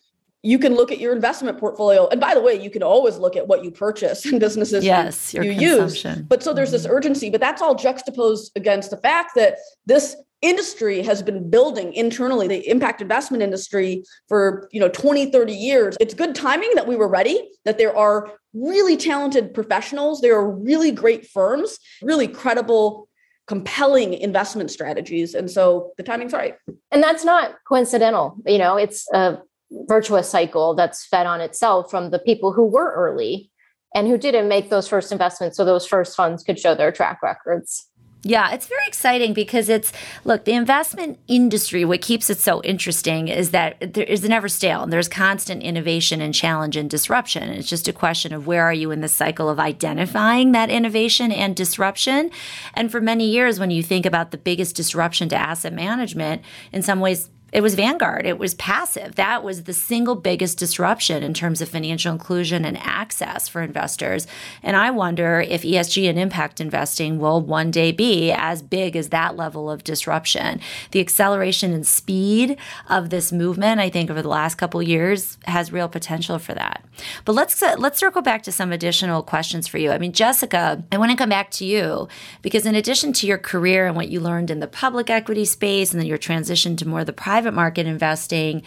you 0.45 0.59
can 0.59 0.75
look 0.75 0.93
at 0.93 1.01
your 1.01 1.15
investment 1.15 1.59
portfolio. 1.59 2.07
And 2.09 2.21
by 2.21 2.35
the 2.35 2.41
way, 2.43 2.55
you 2.63 2.69
can 2.69 2.83
always 2.83 3.17
look 3.17 3.35
at 3.35 3.49
what 3.49 3.65
you 3.65 3.71
purchase 3.71 4.27
and 4.27 4.39
businesses 4.39 4.85
yes, 4.85 5.33
you, 5.33 5.43
you 5.43 5.53
use. 5.53 6.05
But 6.29 6.43
so 6.43 6.53
there's 6.53 6.71
this 6.71 6.85
mm-hmm. 6.85 6.95
urgency, 6.95 7.31
but 7.31 7.41
that's 7.41 7.63
all 7.63 7.75
juxtaposed 7.75 8.53
against 8.55 8.91
the 8.91 8.99
fact 8.99 9.35
that 9.37 9.57
this 9.87 10.15
industry 10.43 11.03
has 11.03 11.23
been 11.23 11.49
building 11.49 11.95
internally. 11.95 12.47
The 12.47 12.69
impact 12.69 13.01
investment 13.01 13.43
industry 13.43 14.05
for 14.29 14.69
you 14.71 14.81
know 14.81 14.91
20 14.91 15.31
30 15.33 15.53
years. 15.55 15.97
It's 15.99 16.13
good 16.13 16.35
timing 16.35 16.73
that 16.75 16.87
we 16.87 16.95
were 16.95 17.09
ready 17.09 17.49
that 17.65 17.79
there 17.79 17.97
are 17.97 18.31
really 18.53 18.99
talented 18.99 19.55
professionals. 19.55 20.21
There 20.21 20.37
are 20.37 20.51
really 20.51 20.93
great 20.93 21.27
firms 21.27 21.79
really 22.03 22.29
credible 22.29 23.09
compelling 23.47 24.15
investment 24.15 24.71
strategies. 24.71 25.35
And 25.35 25.51
so 25.51 25.93
the 25.97 26.03
timing's 26.03 26.33
right. 26.33 26.57
And 26.91 27.03
that's 27.03 27.25
not 27.25 27.57
coincidental. 27.67 28.37
You 28.47 28.59
know 28.59 28.77
it's 28.77 29.11
a 29.13 29.39
virtuous 29.87 30.29
cycle 30.29 30.75
that's 30.75 31.07
fed 31.07 31.27
on 31.27 31.41
itself 31.41 31.91
from 31.91 32.11
the 32.11 32.19
people 32.19 32.53
who 32.53 32.65
were 32.65 32.93
early 32.93 33.51
and 33.95 34.09
who 34.09 34.19
didn't 34.19 34.49
make 34.49 34.71
those 34.71 34.89
first 34.89 35.13
investments 35.13 35.57
so 35.57 35.65
those 35.65 35.87
first 35.87 36.17
funds 36.17 36.43
could 36.43 36.59
show 36.59 36.75
their 36.75 36.93
track 36.93 37.23
records. 37.23 37.89
Yeah, 38.27 38.53
it's 38.53 38.67
very 38.67 38.87
exciting 38.87 39.35
because 39.35 39.69
it's 39.69 39.93
look, 40.25 40.47
the 40.47 40.55
investment 40.55 41.19
industry, 41.29 41.85
what 41.85 42.01
keeps 42.01 42.31
it 42.31 42.39
so 42.39 42.63
interesting 42.63 43.29
is 43.29 43.51
that 43.51 43.93
there 43.93 44.05
is 44.05 44.27
never 44.27 44.49
stale 44.49 44.83
and 44.83 44.91
there's 44.91 45.09
constant 45.09 45.63
innovation 45.63 46.23
and 46.23 46.35
challenge 46.35 46.75
and 46.75 46.89
disruption. 46.89 47.43
It's 47.51 47.69
just 47.69 47.87
a 47.87 47.93
question 47.93 48.33
of 48.33 48.47
where 48.47 48.65
are 48.65 48.73
you 48.73 48.91
in 48.91 49.03
the 49.03 49.09
cycle 49.09 49.51
of 49.51 49.61
identifying 49.61 50.53
that 50.53 50.71
innovation 50.71 51.33
and 51.33 51.55
disruption. 51.55 52.31
And 52.73 52.91
for 52.91 53.01
many 53.03 53.29
years, 53.29 53.61
when 53.61 53.71
you 53.71 53.83
think 53.83 54.07
about 54.07 54.31
the 54.31 54.39
biggest 54.39 54.75
disruption 54.75 55.29
to 55.29 55.37
asset 55.37 55.75
management, 55.75 56.41
in 56.73 56.81
some 56.81 57.01
ways, 57.01 57.29
it 57.55 57.63
was 57.63 57.77
Vanguard. 57.77 58.27
It 58.27 58.37
was 58.37 58.55
passive. 58.55 59.15
That 59.15 59.45
was 59.45 59.63
the 59.63 59.73
single 59.73 60.17
biggest 60.17 60.59
disruption 60.59 61.23
in 61.23 61.33
terms 61.33 61.61
of 61.61 61.69
financial 61.69 62.13
inclusion 62.13 62.65
and 62.65 62.77
access 62.79 63.47
for 63.47 63.63
investors. 63.63 64.27
And 64.61 64.77
I 64.77 64.91
wonder 64.91 65.41
if 65.41 65.63
ESG 65.63 66.11
and 66.11 66.19
impact 66.19 66.61
investing 66.61 67.21
will 67.21 67.41
one 67.41 67.71
day 67.71 67.93
be 67.93 68.33
as 68.33 68.61
big 68.61 68.97
as 68.97 69.11
that 69.11 69.37
level 69.37 69.71
of 69.71 69.85
disruption. 69.85 70.59
The 70.91 70.99
acceleration 70.99 71.73
and 71.73 71.87
speed 71.87 72.57
of 72.91 73.11
this 73.11 73.31
movement, 73.31 73.81
I 73.81 73.89
think, 73.89 74.11
over 74.11 74.21
the 74.21 74.29
last 74.29 74.57
couple 74.57 74.83
years 74.83 75.39
has 75.45 75.71
real 75.71 75.89
potential 75.89 76.41
for 76.41 76.55
that. 76.55 76.85
But 77.25 77.35
let's 77.35 77.63
uh, 77.63 77.77
let's 77.79 78.01
circle 78.01 78.23
back 78.23 78.43
to 78.45 78.53
some 78.53 78.73
additional 78.73 79.23
questions 79.23 79.69
for 79.69 79.79
you. 79.79 79.93
I 79.93 79.99
mean, 79.99 80.13
Jessica, 80.13 80.83
I 80.91 80.99
want 80.99 81.13
to 81.13 81.17
come 81.17 81.29
back 81.29 81.53
to 81.53 81.65
you 81.65 82.09
because 82.43 82.67
in 82.67 82.75
addition 82.75 83.13
to 83.15 83.29
your 83.29 83.39
career 83.39 83.87
and 83.87 83.95
what 83.95 84.09
you 84.09 84.19
learned 84.19 84.51
in 84.51 84.59
the 84.59 84.67
public 84.67 85.09
equity 85.09 85.45
space 85.45 85.93
and 85.93 86.01
then 86.01 86.09
your 86.09 86.19
transition 86.19 86.77
to 86.77 86.89
more 86.89 87.05
the 87.05 87.13
private 87.13 87.44
market 87.53 87.87
investing, 87.87 88.63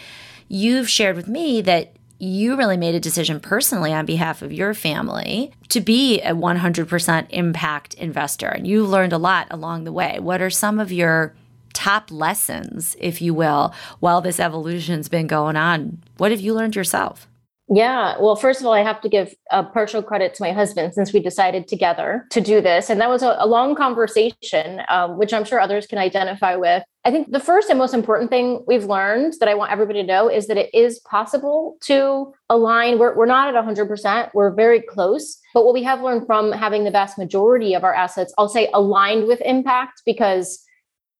you've 0.48 0.88
shared 0.88 1.16
with 1.16 1.28
me 1.28 1.60
that 1.62 1.92
you 2.18 2.56
really 2.56 2.76
made 2.76 2.94
a 2.94 3.00
decision 3.00 3.38
personally 3.38 3.92
on 3.92 4.04
behalf 4.04 4.42
of 4.42 4.52
your 4.52 4.74
family 4.74 5.52
to 5.68 5.80
be 5.80 6.20
a 6.22 6.34
100% 6.34 7.26
impact 7.30 7.94
investor. 7.94 8.48
And 8.48 8.66
you've 8.66 8.88
learned 8.88 9.12
a 9.12 9.18
lot 9.18 9.46
along 9.50 9.84
the 9.84 9.92
way. 9.92 10.18
What 10.18 10.42
are 10.42 10.50
some 10.50 10.80
of 10.80 10.90
your 10.90 11.34
top 11.74 12.10
lessons, 12.10 12.96
if 12.98 13.22
you 13.22 13.32
will, 13.34 13.72
while 14.00 14.20
this 14.20 14.40
evolution's 14.40 15.08
been 15.08 15.28
going 15.28 15.54
on? 15.54 16.02
What 16.16 16.32
have 16.32 16.40
you 16.40 16.54
learned 16.54 16.74
yourself? 16.74 17.27
Yeah. 17.70 18.16
Well, 18.18 18.34
first 18.34 18.60
of 18.60 18.66
all, 18.66 18.72
I 18.72 18.82
have 18.82 19.00
to 19.02 19.10
give 19.10 19.34
a 19.50 19.62
partial 19.62 20.02
credit 20.02 20.32
to 20.34 20.42
my 20.42 20.52
husband 20.52 20.94
since 20.94 21.12
we 21.12 21.20
decided 21.20 21.68
together 21.68 22.26
to 22.30 22.40
do 22.40 22.62
this. 22.62 22.88
And 22.88 22.98
that 23.00 23.10
was 23.10 23.22
a, 23.22 23.36
a 23.38 23.46
long 23.46 23.74
conversation, 23.74 24.80
um, 24.88 25.18
which 25.18 25.34
I'm 25.34 25.44
sure 25.44 25.60
others 25.60 25.86
can 25.86 25.98
identify 25.98 26.56
with. 26.56 26.82
I 27.04 27.10
think 27.10 27.30
the 27.30 27.40
first 27.40 27.68
and 27.68 27.78
most 27.78 27.92
important 27.92 28.30
thing 28.30 28.64
we've 28.66 28.86
learned 28.86 29.34
that 29.40 29.50
I 29.50 29.54
want 29.54 29.70
everybody 29.70 30.00
to 30.00 30.06
know 30.06 30.28
is 30.30 30.46
that 30.46 30.56
it 30.56 30.70
is 30.72 30.98
possible 31.00 31.76
to 31.82 32.32
align. 32.48 32.98
We're, 32.98 33.14
we're 33.14 33.26
not 33.26 33.54
at 33.54 33.64
100%, 33.64 34.30
we're 34.32 34.54
very 34.54 34.80
close. 34.80 35.38
But 35.52 35.66
what 35.66 35.74
we 35.74 35.82
have 35.82 36.00
learned 36.00 36.26
from 36.26 36.52
having 36.52 36.84
the 36.84 36.90
vast 36.90 37.18
majority 37.18 37.74
of 37.74 37.84
our 37.84 37.94
assets, 37.94 38.32
I'll 38.38 38.48
say 38.48 38.70
aligned 38.72 39.26
with 39.26 39.42
impact, 39.42 40.02
because 40.06 40.64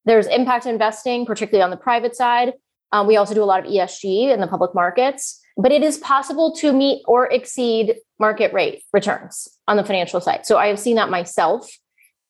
there's 0.07 0.27
impact 0.27 0.65
investing, 0.65 1.27
particularly 1.27 1.63
on 1.63 1.71
the 1.71 1.77
private 1.77 2.17
side. 2.17 2.55
Um, 2.93 3.07
we 3.07 3.17
also 3.17 3.35
do 3.35 3.43
a 3.43 3.47
lot 3.47 3.65
of 3.65 3.71
ESG 3.71 4.33
in 4.33 4.41
the 4.41 4.47
public 4.47 4.75
markets 4.75 5.41
but 5.59 5.73
it 5.73 5.83
is 5.83 5.99
possible 5.99 6.55
to 6.55 6.73
meet 6.73 7.03
or 7.07 7.27
exceed 7.27 7.97
market 8.21 8.53
rate 8.53 8.85
returns 8.93 9.49
on 9.67 9.77
the 9.77 9.85
financial 9.85 10.21
side. 10.21 10.47
So 10.47 10.57
I 10.57 10.69
have 10.69 10.79
seen 10.79 10.95
that 10.97 11.11
myself. 11.11 11.69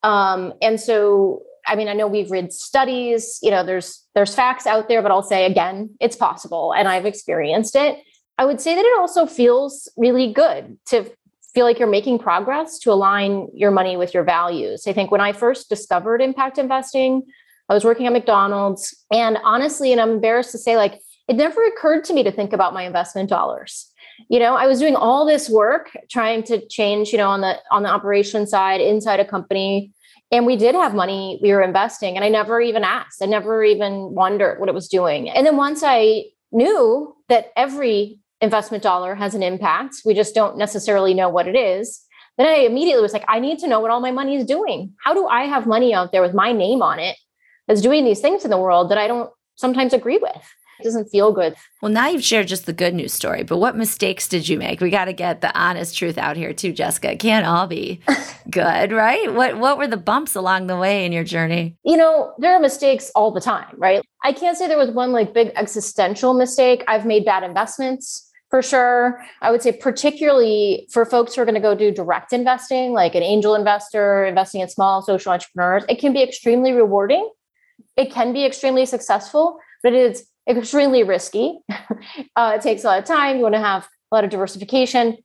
Um, 0.03 0.55
and 0.63 0.81
so, 0.81 1.43
I 1.67 1.77
mean, 1.77 1.89
I 1.89 1.93
know 1.93 2.07
we've 2.07 2.31
read 2.31 2.53
studies, 2.53 3.39
you 3.43 3.51
know, 3.51 3.65
there's 3.65 4.03
there's 4.15 4.35
facts 4.35 4.67
out 4.67 4.89
there, 4.89 5.03
but 5.03 5.11
I'll 5.11 5.23
say 5.23 5.45
again, 5.45 5.91
it's 6.01 6.17
possible, 6.17 6.73
and 6.73 6.89
I've 6.89 7.05
experienced 7.05 7.77
it. 7.77 7.99
I 8.39 8.47
would 8.47 8.61
say 8.61 8.75
that 8.75 8.85
it 8.85 8.99
also 8.99 9.27
feels 9.27 9.91
really 9.97 10.33
good 10.33 10.79
to 10.87 11.11
feel 11.53 11.67
like 11.67 11.79
you're 11.79 11.89
making 11.89 12.21
progress 12.21 12.79
to 12.79 12.93
align 12.93 13.49
your 13.53 13.71
money 13.71 13.97
with 13.97 14.15
your 14.15 14.23
values. 14.23 14.87
I 14.87 14.93
think 14.93 15.11
when 15.11 15.21
I 15.21 15.33
first 15.33 15.69
discovered 15.69 16.23
impact 16.23 16.57
investing, 16.57 17.25
I 17.69 17.75
was 17.75 17.85
working 17.85 18.07
at 18.07 18.13
McDonald's, 18.13 18.95
and 19.13 19.39
honestly, 19.45 19.93
and 19.93 20.01
I'm 20.01 20.11
embarrassed 20.11 20.53
to 20.53 20.59
say, 20.59 20.77
like 20.77 21.01
it 21.29 21.37
never 21.37 21.65
occurred 21.67 22.05
to 22.05 22.15
me 22.15 22.23
to 22.25 22.33
think 22.33 22.53
about 22.53 22.73
my 22.73 22.85
investment 22.85 23.29
dollars. 23.29 23.93
You 24.29 24.41
know 24.41 24.57
i 24.57 24.67
was 24.67 24.81
doing 24.81 24.97
all 24.97 25.25
this 25.25 25.49
work 25.49 25.97
trying 26.11 26.43
to 26.45 26.67
change 26.67 27.13
you 27.13 27.19
know 27.19 27.29
on 27.29 27.41
the 27.41 27.57
on 27.71 27.85
the 27.85 27.89
operation 27.89 28.49
side 28.49 28.81
inside 28.81 29.21
a 29.21 29.25
company 29.25 29.93
and 30.33 30.45
we 30.45 30.57
did 30.57 30.75
have 30.75 30.93
money 30.93 31.39
we 31.41 31.53
were 31.53 31.63
investing 31.63 32.17
and 32.17 32.25
i 32.25 32.29
never 32.29 32.61
even 32.61 32.83
asked. 32.83 33.23
I 33.23 33.27
never 33.27 33.63
even 33.63 34.15
wondered 34.15 34.59
what 34.59 34.69
it 34.69 34.75
was 34.75 34.89
doing. 34.89 35.31
And 35.31 35.47
then 35.47 35.57
once 35.57 35.83
i 35.85 36.25
knew 36.51 37.15
that 37.29 37.53
every 37.57 38.19
investment 38.41 38.83
dollar 38.83 39.15
has 39.15 39.37
an 39.37 39.45
impact 39.45 39.97
we 40.05 40.15
just 40.15 40.35
don't 40.35 40.59
necessarily 40.59 41.15
know 41.15 41.29
what 41.29 41.47
it 41.47 41.57
is 41.57 42.03
then 42.39 42.47
i 42.49 42.55
immediately 42.71 43.03
was 43.03 43.13
like 43.13 43.25
i 43.29 43.39
need 43.39 43.61
to 43.61 43.69
know 43.69 43.79
what 43.79 43.93
all 43.93 44.01
my 44.01 44.11
money 44.11 44.35
is 44.35 44.45
doing. 44.45 44.95
How 45.05 45.15
do 45.15 45.29
i 45.29 45.45
have 45.45 45.65
money 45.65 45.95
out 45.95 46.11
there 46.11 46.23
with 46.23 46.35
my 46.35 46.51
name 46.51 46.83
on 46.83 46.99
it 46.99 47.17
that's 47.69 47.81
doing 47.81 48.05
these 48.05 48.21
things 48.21 48.45
in 48.45 48.51
the 48.51 48.59
world 48.59 48.91
that 48.91 48.99
i 48.99 49.07
don't 49.07 49.31
sometimes 49.55 49.93
agree 49.93 50.19
with 50.19 50.43
it 50.79 50.85
doesn't 50.85 51.11
feel 51.11 51.33
good. 51.33 51.57
Well, 51.83 51.91
now 51.91 52.07
you've 52.07 52.23
shared 52.23 52.47
just 52.47 52.67
the 52.67 52.73
good 52.73 52.95
news 52.95 53.13
story, 53.13 53.43
but 53.43 53.59
what 53.59 53.77
mistakes 53.77 54.29
did 54.29 54.49
you 54.49 54.59
make? 54.59 54.81
We 54.81 54.91
got 54.91 55.07
to 55.07 55.13
get 55.13 55.41
the 55.41 55.57
honest 55.59 55.99
truth 55.99 56.17
out 56.17 56.37
here 56.37 56.53
too, 56.53 56.73
Jessica. 56.73 57.13
It 57.13 57.19
can't 57.19 57.45
all 57.45 57.67
be 57.67 58.01
good, 58.51 58.93
right? 58.93 59.33
What 59.35 59.59
what 59.59 59.77
were 59.77 59.89
the 59.89 59.97
bumps 59.97 60.37
along 60.37 60.69
the 60.69 60.77
way 60.77 61.05
in 61.05 61.11
your 61.11 61.25
journey? 61.25 61.77
You 61.85 61.97
know, 61.97 62.33
there 62.39 62.55
are 62.55 62.61
mistakes 62.61 63.11
all 63.17 63.33
the 63.33 63.41
time, 63.41 63.75
right? 63.77 64.03
I 64.23 64.33
can't 64.33 64.57
say 64.57 64.69
there 64.69 64.79
was 64.79 64.91
one 64.91 65.11
like 65.11 65.35
big 65.35 65.51
existential 65.57 66.33
mistake. 66.33 66.85
I've 66.87 67.07
made 67.07 67.25
bad 67.25 67.43
investments 67.43 68.31
for 68.51 68.63
sure. 68.63 69.23
I 69.43 69.51
would 69.51 69.63
say, 69.63 69.73
particularly 69.73 70.89
for 70.93 71.05
folks 71.05 71.35
who 71.35 71.43
are 71.43 71.45
going 71.45 71.55
to 71.55 71.61
go 71.61 71.75
do 71.75 71.91
direct 71.91 72.33
investing, 72.33 72.93
like 72.93 73.15
an 73.15 73.23
angel 73.23 73.55
investor, 73.55 74.25
investing 74.25 74.61
in 74.61 74.69
small 74.69 75.03
social 75.03 75.33
entrepreneurs, 75.33 75.85
it 75.89 75.99
can 75.99 76.13
be 76.13 76.23
extremely 76.23 76.73
rewarding. 76.73 77.29
It 77.97 78.13
can 78.13 78.33
be 78.33 78.45
extremely 78.45 78.87
successful, 78.87 79.59
but 79.83 79.93
it 79.93 80.11
is 80.11 80.27
extremely 80.49 81.03
risky. 81.03 81.59
uh, 82.37 82.53
it 82.57 82.63
takes 82.63 82.85
a 82.85 82.87
lot 82.87 82.99
of 82.99 83.05
time. 83.05 83.37
You 83.37 83.43
want 83.43 83.55
to 83.55 83.61
have 83.61 83.89
a 84.11 84.15
lot 84.15 84.25
of 84.25 84.31
diversification. 84.31 85.19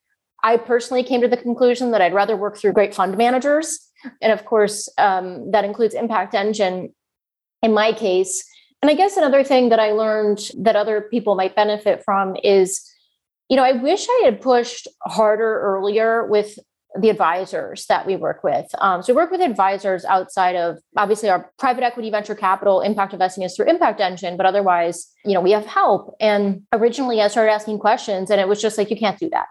I 0.43 0.57
personally 0.57 1.03
came 1.03 1.21
to 1.21 1.27
the 1.27 1.37
conclusion 1.37 1.91
that 1.91 2.01
I'd 2.01 2.13
rather 2.13 2.35
work 2.35 2.57
through 2.57 2.73
great 2.73 2.93
fund 2.93 3.17
managers. 3.17 3.79
And 4.21 4.33
of 4.33 4.43
course, 4.45 4.89
um, 4.97 5.51
that 5.51 5.63
includes 5.63 5.95
Impact 5.95 6.33
Engine 6.33 6.93
in 7.61 7.73
my 7.73 7.93
case. 7.93 8.43
And 8.81 8.91
I 8.91 8.95
guess 8.95 9.15
another 9.15 9.45
thing 9.45 9.69
that 9.69 9.79
I 9.79 9.91
learned 9.91 10.39
that 10.57 10.75
other 10.75 11.07
people 11.09 11.35
might 11.35 11.55
benefit 11.55 12.03
from 12.03 12.35
is, 12.43 12.85
you 13.47 13.55
know, 13.55 13.63
I 13.63 13.71
wish 13.71 14.05
I 14.09 14.21
had 14.25 14.41
pushed 14.41 14.89
harder 15.03 15.61
earlier 15.61 16.27
with 16.27 16.59
the 16.99 17.09
advisors 17.09 17.85
that 17.87 18.05
we 18.05 18.15
work 18.15 18.43
with. 18.43 18.67
Um, 18.77 19.01
so 19.01 19.13
we 19.13 19.17
work 19.17 19.31
with 19.31 19.41
advisors 19.41 20.05
outside 20.05 20.55
of 20.55 20.77
obviously 20.95 21.29
our 21.29 21.51
private 21.57 21.83
equity 21.83 22.11
venture 22.11 22.35
capital 22.35 22.81
impact 22.81 23.13
investing 23.13 23.43
is 23.43 23.55
through 23.55 23.67
Impact 23.67 23.99
Engine, 23.99 24.37
but 24.37 24.45
otherwise, 24.45 25.07
you 25.25 25.33
know, 25.33 25.41
we 25.41 25.51
have 25.51 25.65
help. 25.65 26.15
And 26.19 26.61
originally 26.71 27.21
I 27.21 27.29
started 27.29 27.51
asking 27.51 27.79
questions 27.79 28.29
and 28.29 28.39
it 28.39 28.47
was 28.47 28.61
just 28.61 28.77
like, 28.77 28.91
you 28.91 28.97
can't 28.97 29.17
do 29.17 29.29
that. 29.31 29.47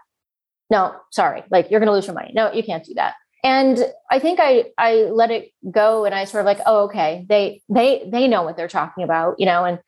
No, 0.69 0.95
sorry, 1.11 1.43
like 1.51 1.69
you're 1.69 1.79
to 1.81 1.91
lose 1.91 2.07
your 2.07 2.15
money. 2.15 2.31
No, 2.33 2.51
you 2.51 2.63
can't 2.63 2.83
do 2.83 2.93
that. 2.95 3.15
And 3.43 3.77
I 4.09 4.19
think 4.19 4.39
I 4.41 4.65
I 4.77 5.09
let 5.11 5.29
it 5.29 5.51
go 5.69 6.05
and 6.05 6.15
I 6.15 6.23
sort 6.23 6.41
of 6.41 6.45
like, 6.45 6.59
oh, 6.65 6.85
okay, 6.85 7.25
they 7.27 7.61
they 7.67 8.07
they 8.09 8.27
know 8.27 8.43
what 8.43 8.55
they're 8.55 8.69
talking 8.69 9.03
about, 9.03 9.35
you 9.37 9.45
know, 9.45 9.65
and 9.65 9.79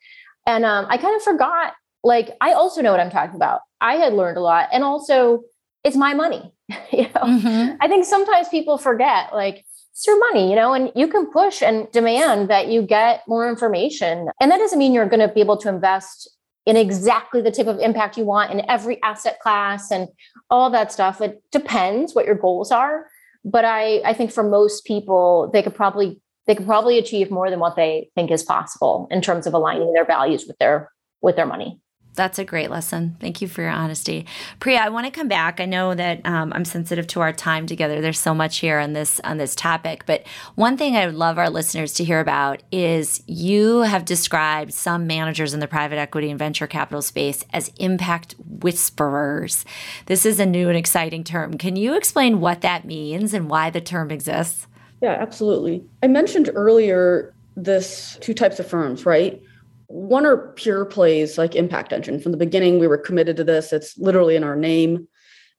and 0.45 0.65
um, 0.65 0.85
I 0.89 0.97
kind 0.97 1.15
of 1.15 1.23
forgot 1.23 1.73
like 2.03 2.35
I 2.41 2.51
also 2.51 2.81
know 2.81 2.91
what 2.91 2.99
I'm 2.99 3.09
talking 3.09 3.35
about. 3.35 3.61
I 3.79 3.95
had 3.95 4.13
learned 4.13 4.37
a 4.37 4.41
lot, 4.41 4.67
and 4.73 4.83
also 4.83 5.43
it's 5.85 5.95
my 5.95 6.13
money 6.13 6.51
you 6.91 7.03
know? 7.03 7.21
Mm-hmm. 7.21 7.75
i 7.81 7.87
think 7.87 8.05
sometimes 8.05 8.49
people 8.49 8.77
forget 8.77 9.33
like 9.33 9.65
it's 9.95 10.05
your 10.05 10.19
money 10.19 10.49
you 10.49 10.55
know 10.55 10.73
and 10.73 10.91
you 10.93 11.07
can 11.07 11.25
push 11.31 11.61
and 11.61 11.89
demand 11.91 12.49
that 12.49 12.67
you 12.67 12.81
get 12.81 13.23
more 13.27 13.47
information. 13.47 14.27
And 14.41 14.51
that 14.51 14.57
doesn't 14.57 14.77
mean 14.77 14.93
you're 14.93 15.07
going 15.07 15.25
to 15.25 15.33
be 15.33 15.39
able 15.39 15.57
to 15.57 15.69
invest 15.69 16.29
in 16.65 16.75
exactly 16.75 17.41
the 17.41 17.51
type 17.51 17.67
of 17.67 17.79
impact 17.79 18.17
you 18.17 18.25
want 18.25 18.51
in 18.51 18.69
every 18.69 19.01
asset 19.03 19.39
class 19.39 19.91
and 19.91 20.09
all 20.49 20.69
that 20.71 20.91
stuff. 20.91 21.21
It 21.21 21.41
depends 21.51 22.13
what 22.13 22.25
your 22.25 22.35
goals 22.35 22.71
are. 22.71 23.07
But 23.45 23.63
i 23.63 24.01
i 24.03 24.13
think 24.13 24.31
for 24.31 24.43
most 24.43 24.85
people 24.85 25.49
they 25.53 25.61
could 25.63 25.75
probably 25.75 26.19
they 26.47 26.55
could 26.55 26.65
probably 26.65 26.97
achieve 26.97 27.31
more 27.31 27.49
than 27.49 27.59
what 27.59 27.75
they 27.75 28.09
think 28.15 28.31
is 28.31 28.43
possible 28.43 29.07
in 29.11 29.21
terms 29.21 29.47
of 29.47 29.53
aligning 29.53 29.93
their 29.93 30.05
values 30.05 30.45
with 30.47 30.57
their 30.57 30.91
with 31.21 31.35
their 31.35 31.45
money 31.45 31.79
that's 32.15 32.39
a 32.39 32.45
great 32.45 32.71
lesson. 32.71 33.17
Thank 33.19 33.41
you 33.41 33.47
for 33.47 33.61
your 33.61 33.71
honesty, 33.71 34.25
Priya. 34.59 34.79
I 34.79 34.89
want 34.89 35.05
to 35.05 35.11
come 35.11 35.27
back. 35.27 35.59
I 35.59 35.65
know 35.65 35.93
that 35.93 36.25
um, 36.25 36.51
I'm 36.53 36.65
sensitive 36.65 37.07
to 37.07 37.21
our 37.21 37.33
time 37.33 37.67
together. 37.67 38.01
There's 38.01 38.19
so 38.19 38.33
much 38.33 38.59
here 38.59 38.79
on 38.79 38.93
this 38.93 39.19
on 39.23 39.37
this 39.37 39.55
topic, 39.55 40.03
but 40.05 40.25
one 40.55 40.77
thing 40.77 40.95
I 40.95 41.05
would 41.05 41.15
love 41.15 41.37
our 41.37 41.49
listeners 41.49 41.93
to 41.95 42.03
hear 42.03 42.19
about 42.19 42.63
is 42.71 43.21
you 43.27 43.81
have 43.81 44.05
described 44.05 44.73
some 44.73 45.05
managers 45.05 45.53
in 45.53 45.59
the 45.59 45.67
private 45.67 45.97
equity 45.97 46.29
and 46.29 46.39
venture 46.39 46.67
capital 46.67 47.01
space 47.01 47.43
as 47.53 47.71
impact 47.77 48.35
whisperers. 48.39 49.65
This 50.05 50.25
is 50.25 50.39
a 50.39 50.45
new 50.45 50.69
and 50.69 50.77
exciting 50.77 51.23
term. 51.23 51.57
Can 51.57 51.75
you 51.75 51.95
explain 51.95 52.39
what 52.39 52.61
that 52.61 52.85
means 52.85 53.33
and 53.33 53.49
why 53.49 53.69
the 53.69 53.81
term 53.81 54.11
exists? 54.11 54.67
Yeah, 55.01 55.17
absolutely. 55.19 55.83
I 56.01 56.07
mentioned 56.07 56.49
earlier 56.55 57.33
this 57.55 58.17
two 58.21 58.33
types 58.33 58.59
of 58.59 58.67
firms, 58.67 59.05
right? 59.05 59.41
One 59.87 60.25
are 60.25 60.53
pure 60.53 60.85
plays 60.85 61.37
like 61.37 61.55
Impact 61.55 61.93
Engine. 61.93 62.19
From 62.19 62.31
the 62.31 62.37
beginning, 62.37 62.79
we 62.79 62.87
were 62.87 62.97
committed 62.97 63.37
to 63.37 63.43
this. 63.43 63.73
It's 63.73 63.97
literally 63.97 64.35
in 64.35 64.43
our 64.43 64.55
name. 64.55 65.07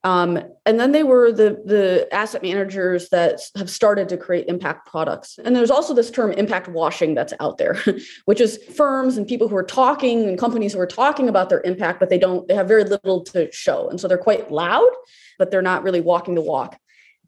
Um, 0.04 0.38
and 0.64 0.78
then 0.78 0.92
they 0.92 1.02
were 1.02 1.32
the 1.32 1.60
the 1.64 2.06
asset 2.12 2.40
managers 2.40 3.08
that 3.08 3.40
have 3.56 3.68
started 3.68 4.08
to 4.10 4.16
create 4.16 4.46
impact 4.46 4.88
products. 4.88 5.36
And 5.44 5.56
there's 5.56 5.70
also 5.70 5.94
this 5.94 6.12
term 6.12 6.30
impact 6.32 6.68
washing 6.68 7.14
that's 7.14 7.32
out 7.40 7.58
there, 7.58 7.76
which 8.26 8.40
is 8.40 8.58
firms 8.76 9.16
and 9.16 9.26
people 9.26 9.48
who 9.48 9.56
are 9.56 9.64
talking 9.64 10.28
and 10.28 10.38
companies 10.38 10.74
who 10.74 10.80
are 10.80 10.86
talking 10.86 11.28
about 11.28 11.48
their 11.48 11.60
impact, 11.62 11.98
but 11.98 12.08
they 12.08 12.18
don't 12.18 12.46
they 12.46 12.54
have 12.54 12.68
very 12.68 12.84
little 12.84 13.24
to 13.24 13.50
show. 13.50 13.88
And 13.88 14.00
so 14.00 14.06
they're 14.06 14.16
quite 14.16 14.52
loud, 14.52 14.90
but 15.40 15.50
they're 15.50 15.60
not 15.60 15.82
really 15.82 16.00
walking 16.00 16.36
the 16.36 16.40
walk. 16.40 16.78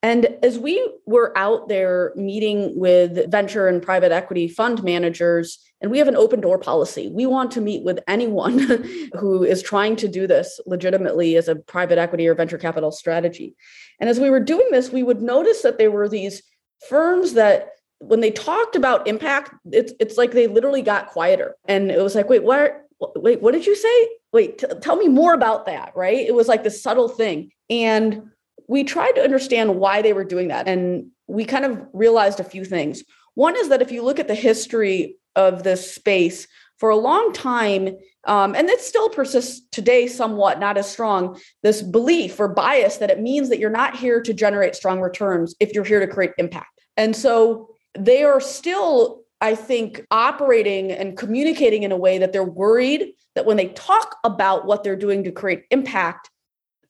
And 0.03 0.37
as 0.43 0.59
we 0.59 0.93
were 1.07 1.37
out 1.37 1.69
there 1.69 2.13
meeting 2.15 2.79
with 2.79 3.31
venture 3.31 3.67
and 3.67 3.83
private 3.83 4.13
equity 4.13 4.49
fund 4.49 4.83
managers, 4.85 5.59
and 5.81 5.91
we 5.91 5.99
have 5.99 6.09
an 6.09 6.17
open 6.17 6.41
door 6.41 6.59
policy. 6.59 7.09
We 7.09 7.27
want 7.27 7.53
to 7.53 7.61
meet 7.61 7.85
with 7.85 8.01
anyone 8.09 8.59
who 9.19 9.45
is 9.45 9.63
trying 9.63 9.97
to 9.97 10.09
do 10.09 10.27
this 10.27 10.61
legitimately 10.67 11.37
as 11.37 11.49
a 11.49 11.57
private 11.57 11.99
equity 11.99 12.27
or 12.27 12.35
venture 12.35 12.59
capital 12.59 12.91
strategy. 12.91 13.55
And 14.01 14.11
as 14.11 14.19
we 14.21 14.31
were 14.31 14.41
doing 14.41 14.69
this, 14.71 14.91
we 14.91 15.03
would 15.03 15.23
notice 15.23 15.63
that 15.63 15.79
there 15.79 15.91
were 15.91 16.09
these 16.09 16.43
firms 16.89 17.35
that 17.35 17.71
when 18.01 18.21
they 18.21 18.31
talked 18.31 18.77
about 18.77 19.09
impact, 19.09 19.53
it's 19.73 19.93
it's 19.99 20.17
like 20.17 20.33
they 20.33 20.47
literally 20.47 20.83
got 20.83 21.09
quieter. 21.09 21.57
And 21.67 21.91
it 21.91 22.01
was 22.01 22.15
like, 22.15 22.29
wait, 22.29 22.45
what 22.45 22.85
wait, 23.17 23.41
what 23.41 23.53
did 23.53 23.67
you 23.67 23.77
say? 23.77 24.09
Wait, 24.33 24.59
t- 24.59 24.67
tell 24.81 24.97
me 24.97 25.09
more 25.09 25.35
about 25.35 25.67
that, 25.67 25.93
right? 25.97 26.27
It 26.27 26.35
was 26.35 26.49
like 26.49 26.63
this 26.63 26.83
subtle 26.83 27.09
thing. 27.09 27.51
And 27.71 28.31
we 28.69 28.85
tried 28.85 29.13
to 29.13 29.23
understand 29.23 29.77
why 29.77 30.03
they 30.03 30.13
were 30.13 30.25
doing 30.25 30.49
that. 30.49 30.69
And 30.69 31.11
we 31.27 31.45
kind 31.45 31.65
of 31.65 31.85
realized 31.93 32.39
a 32.39 32.45
few 32.45 32.65
things. 32.65 33.03
One 33.35 33.57
is 33.57 33.69
that 33.71 33.83
if 33.83 33.91
you 33.91 34.03
look 34.03 34.19
at 34.19 34.29
the 34.29 34.35
history 34.35 35.17
of 35.35 35.63
this 35.63 35.95
space, 35.95 36.47
for 36.79 36.91
a 36.91 36.97
long 36.97 37.33
time, 37.33 37.97
um, 38.25 38.55
and 38.55 38.69
it 38.69 38.81
still 38.81 39.09
persists 39.09 39.67
today 39.71 40.07
somewhat, 40.07 40.61
not 40.61 40.79
as 40.79 40.89
strong, 40.89 41.39
this 41.63 41.83
belief 41.83 42.39
or 42.39 42.49
bias 42.49 42.99
that 42.99 43.11
it 43.11 43.21
means 43.21 43.49
that 43.49 43.59
you're 43.59 43.71
not 43.71 43.97
here 43.97 44.21
to 44.21 44.33
generate 44.33 44.77
strong 44.77 45.01
returns 45.01 45.55
if 45.61 45.73
you're 45.75 45.85
here 45.85 46.01
to 46.01 46.07
create 46.07 46.33
impact. 46.39 46.81
And 46.97 47.15
so 47.15 47.69
they 47.99 48.23
are 48.23 48.41
still, 48.41 49.23
I 49.41 49.55
think, 49.55 50.07
operating 50.11 50.93
and 50.93 51.17
communicating 51.17 51.83
in 51.83 51.93
a 51.93 51.97
way 51.97 52.19
that 52.19 52.33
they're 52.33 52.45
worried 52.45 53.13
that 53.35 53.47
when 53.47 53.57
they 53.57 53.69
talk 53.69 54.17
about 54.25 54.67
what 54.67 54.85
they're 54.85 54.97
doing 54.97 55.25
to 55.25 55.33
create 55.33 55.65
impact, 55.71 56.31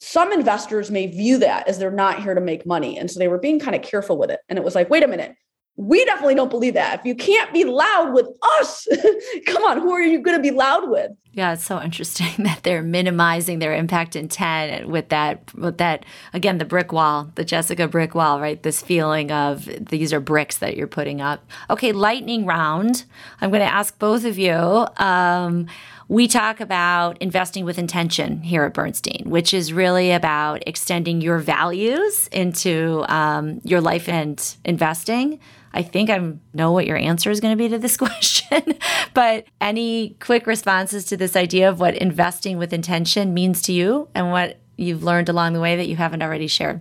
some 0.01 0.33
investors 0.33 0.91
may 0.91 1.07
view 1.07 1.39
that 1.39 1.69
as 1.69 1.79
they're 1.79 1.91
not 1.91 2.23
here 2.23 2.35
to 2.35 2.41
make 2.41 2.65
money. 2.65 2.97
And 2.97 3.11
so 3.11 3.19
they 3.19 3.29
were 3.29 3.39
being 3.39 3.59
kind 3.59 3.75
of 3.75 3.83
careful 3.83 4.17
with 4.17 4.31
it. 4.31 4.41
And 4.49 4.59
it 4.59 4.65
was 4.65 4.75
like, 4.75 4.91
wait 4.91 5.03
a 5.03 5.09
minute, 5.09 5.35
we 5.79 6.05
definitely 6.07 6.35
don't 6.35 6.51
believe 6.51 6.75
that. 6.75 6.99
If 6.99 7.07
you 7.07 7.15
can't 7.15 7.53
be 7.53 7.63
loud 7.65 8.13
with 8.13 8.27
us, 8.59 8.87
come 9.47 9.63
on, 9.63 9.81
who 9.81 9.93
are 9.93 10.03
you 10.03 10.21
going 10.21 10.37
to 10.37 10.43
be 10.43 10.51
loud 10.51 10.91
with? 10.91 11.13
Yeah, 11.31 11.53
it's 11.53 11.65
so 11.65 11.81
interesting 11.81 12.33
that 12.45 12.65
they're 12.65 12.83
minimizing 12.83 13.61
their 13.61 13.73
impact 13.73 14.17
intent 14.17 14.89
with 14.89 15.09
that 15.11 15.55
with 15.55 15.79
that 15.79 16.05
again 16.33 16.59
the 16.59 16.65
brick 16.65 16.93
wall, 16.93 17.31
the 17.37 17.45
Jessica 17.45 17.87
brick 17.87 18.17
wall, 18.17 18.41
right? 18.41 18.61
This 18.61 18.83
feeling 18.83 19.31
of 19.31 19.69
these 19.89 20.13
are 20.13 20.19
bricks 20.19 20.59
that 20.59 20.77
you're 20.77 20.89
putting 20.89 21.21
up. 21.21 21.49
Okay, 21.71 21.93
lightning 21.93 22.45
round. 22.45 23.05
I'm 23.41 23.51
going 23.51 23.61
to 23.61 23.73
ask 23.73 23.97
both 24.01 24.25
of 24.25 24.37
you. 24.37 24.57
Um, 24.97 25.69
we 26.09 26.27
talk 26.27 26.61
about 26.61 27.19
investing 27.19 27.67
with 27.67 27.79
intention 27.79 28.41
here 28.41 28.65
at 28.65 28.73
Bernstein, 28.73 29.25
which 29.27 29.53
is 29.53 29.75
really 29.75 30.11
about 30.11 30.67
extending 30.67 31.21
your 31.21 31.39
values 31.39 32.29
into 32.29 33.05
um, 33.09 33.61
your 33.63 33.83
life 33.83 34.09
and 34.09 34.57
investing. 34.65 35.39
I 35.75 35.83
think 35.83 36.09
I 36.09 36.33
know 36.55 36.73
what 36.73 36.87
your 36.87 36.97
answer 36.97 37.31
is 37.31 37.41
going 37.41 37.53
to 37.53 37.63
be 37.63 37.69
to 37.69 37.79
this 37.79 37.97
question, 37.99 38.79
but 39.13 39.45
any 39.61 40.17
quick 40.19 40.47
responses 40.47 41.05
to 41.07 41.17
this 41.19 41.37
idea 41.37 41.69
of 41.69 41.79
what 41.79 41.95
investing 41.95 42.57
with 42.57 42.73
intention 42.73 43.35
means 43.35 43.61
to 43.63 43.73
you 43.73 44.09
and 44.15 44.31
what 44.31 44.59
you've 44.79 45.05
learned 45.05 45.29
along 45.29 45.53
the 45.53 45.61
way 45.61 45.77
that 45.77 45.89
you 45.89 45.97
haven't 45.97 46.23
already 46.23 46.47
shared? 46.47 46.81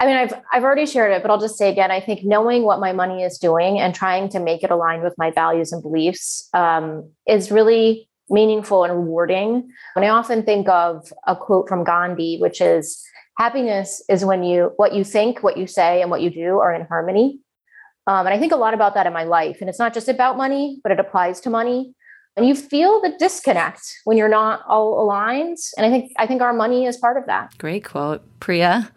I 0.00 0.06
mean, 0.06 0.16
I've 0.16 0.32
I've 0.52 0.62
already 0.62 0.86
shared 0.86 1.10
it, 1.10 1.22
but 1.22 1.30
I'll 1.32 1.40
just 1.40 1.58
say 1.58 1.72
again. 1.72 1.90
I 1.90 1.98
think 1.98 2.20
knowing 2.22 2.62
what 2.62 2.78
my 2.78 2.92
money 2.92 3.24
is 3.24 3.36
doing 3.36 3.80
and 3.80 3.92
trying 3.92 4.28
to 4.28 4.38
make 4.38 4.62
it 4.62 4.70
align 4.70 5.02
with 5.02 5.14
my 5.18 5.32
values 5.32 5.72
and 5.72 5.82
beliefs 5.82 6.48
um, 6.54 7.10
is 7.26 7.50
really 7.50 8.07
meaningful 8.30 8.84
and 8.84 8.92
rewarding. 8.92 9.70
And 9.96 10.04
I 10.04 10.08
often 10.08 10.42
think 10.42 10.68
of 10.68 11.12
a 11.26 11.36
quote 11.36 11.68
from 11.68 11.84
Gandhi, 11.84 12.38
which 12.38 12.60
is 12.60 13.02
happiness 13.38 14.02
is 14.08 14.24
when 14.24 14.42
you 14.42 14.72
what 14.76 14.94
you 14.94 15.04
think, 15.04 15.42
what 15.42 15.56
you 15.56 15.66
say, 15.66 16.02
and 16.02 16.10
what 16.10 16.22
you 16.22 16.30
do 16.30 16.58
are 16.58 16.74
in 16.74 16.86
harmony. 16.86 17.40
Um, 18.06 18.26
and 18.26 18.34
I 18.34 18.38
think 18.38 18.52
a 18.52 18.56
lot 18.56 18.74
about 18.74 18.94
that 18.94 19.06
in 19.06 19.12
my 19.12 19.24
life. 19.24 19.58
And 19.60 19.68
it's 19.68 19.78
not 19.78 19.92
just 19.92 20.08
about 20.08 20.36
money, 20.36 20.80
but 20.82 20.92
it 20.92 20.98
applies 20.98 21.40
to 21.42 21.50
money. 21.50 21.94
And 22.36 22.46
you 22.46 22.54
feel 22.54 23.02
the 23.02 23.12
disconnect 23.18 23.82
when 24.04 24.16
you're 24.16 24.28
not 24.28 24.62
all 24.66 25.02
aligned. 25.02 25.58
And 25.76 25.84
I 25.84 25.90
think 25.90 26.12
I 26.18 26.26
think 26.26 26.40
our 26.40 26.52
money 26.52 26.86
is 26.86 26.96
part 26.96 27.16
of 27.16 27.26
that. 27.26 27.56
Great 27.58 27.84
quote, 27.84 28.22
Priya. 28.40 28.90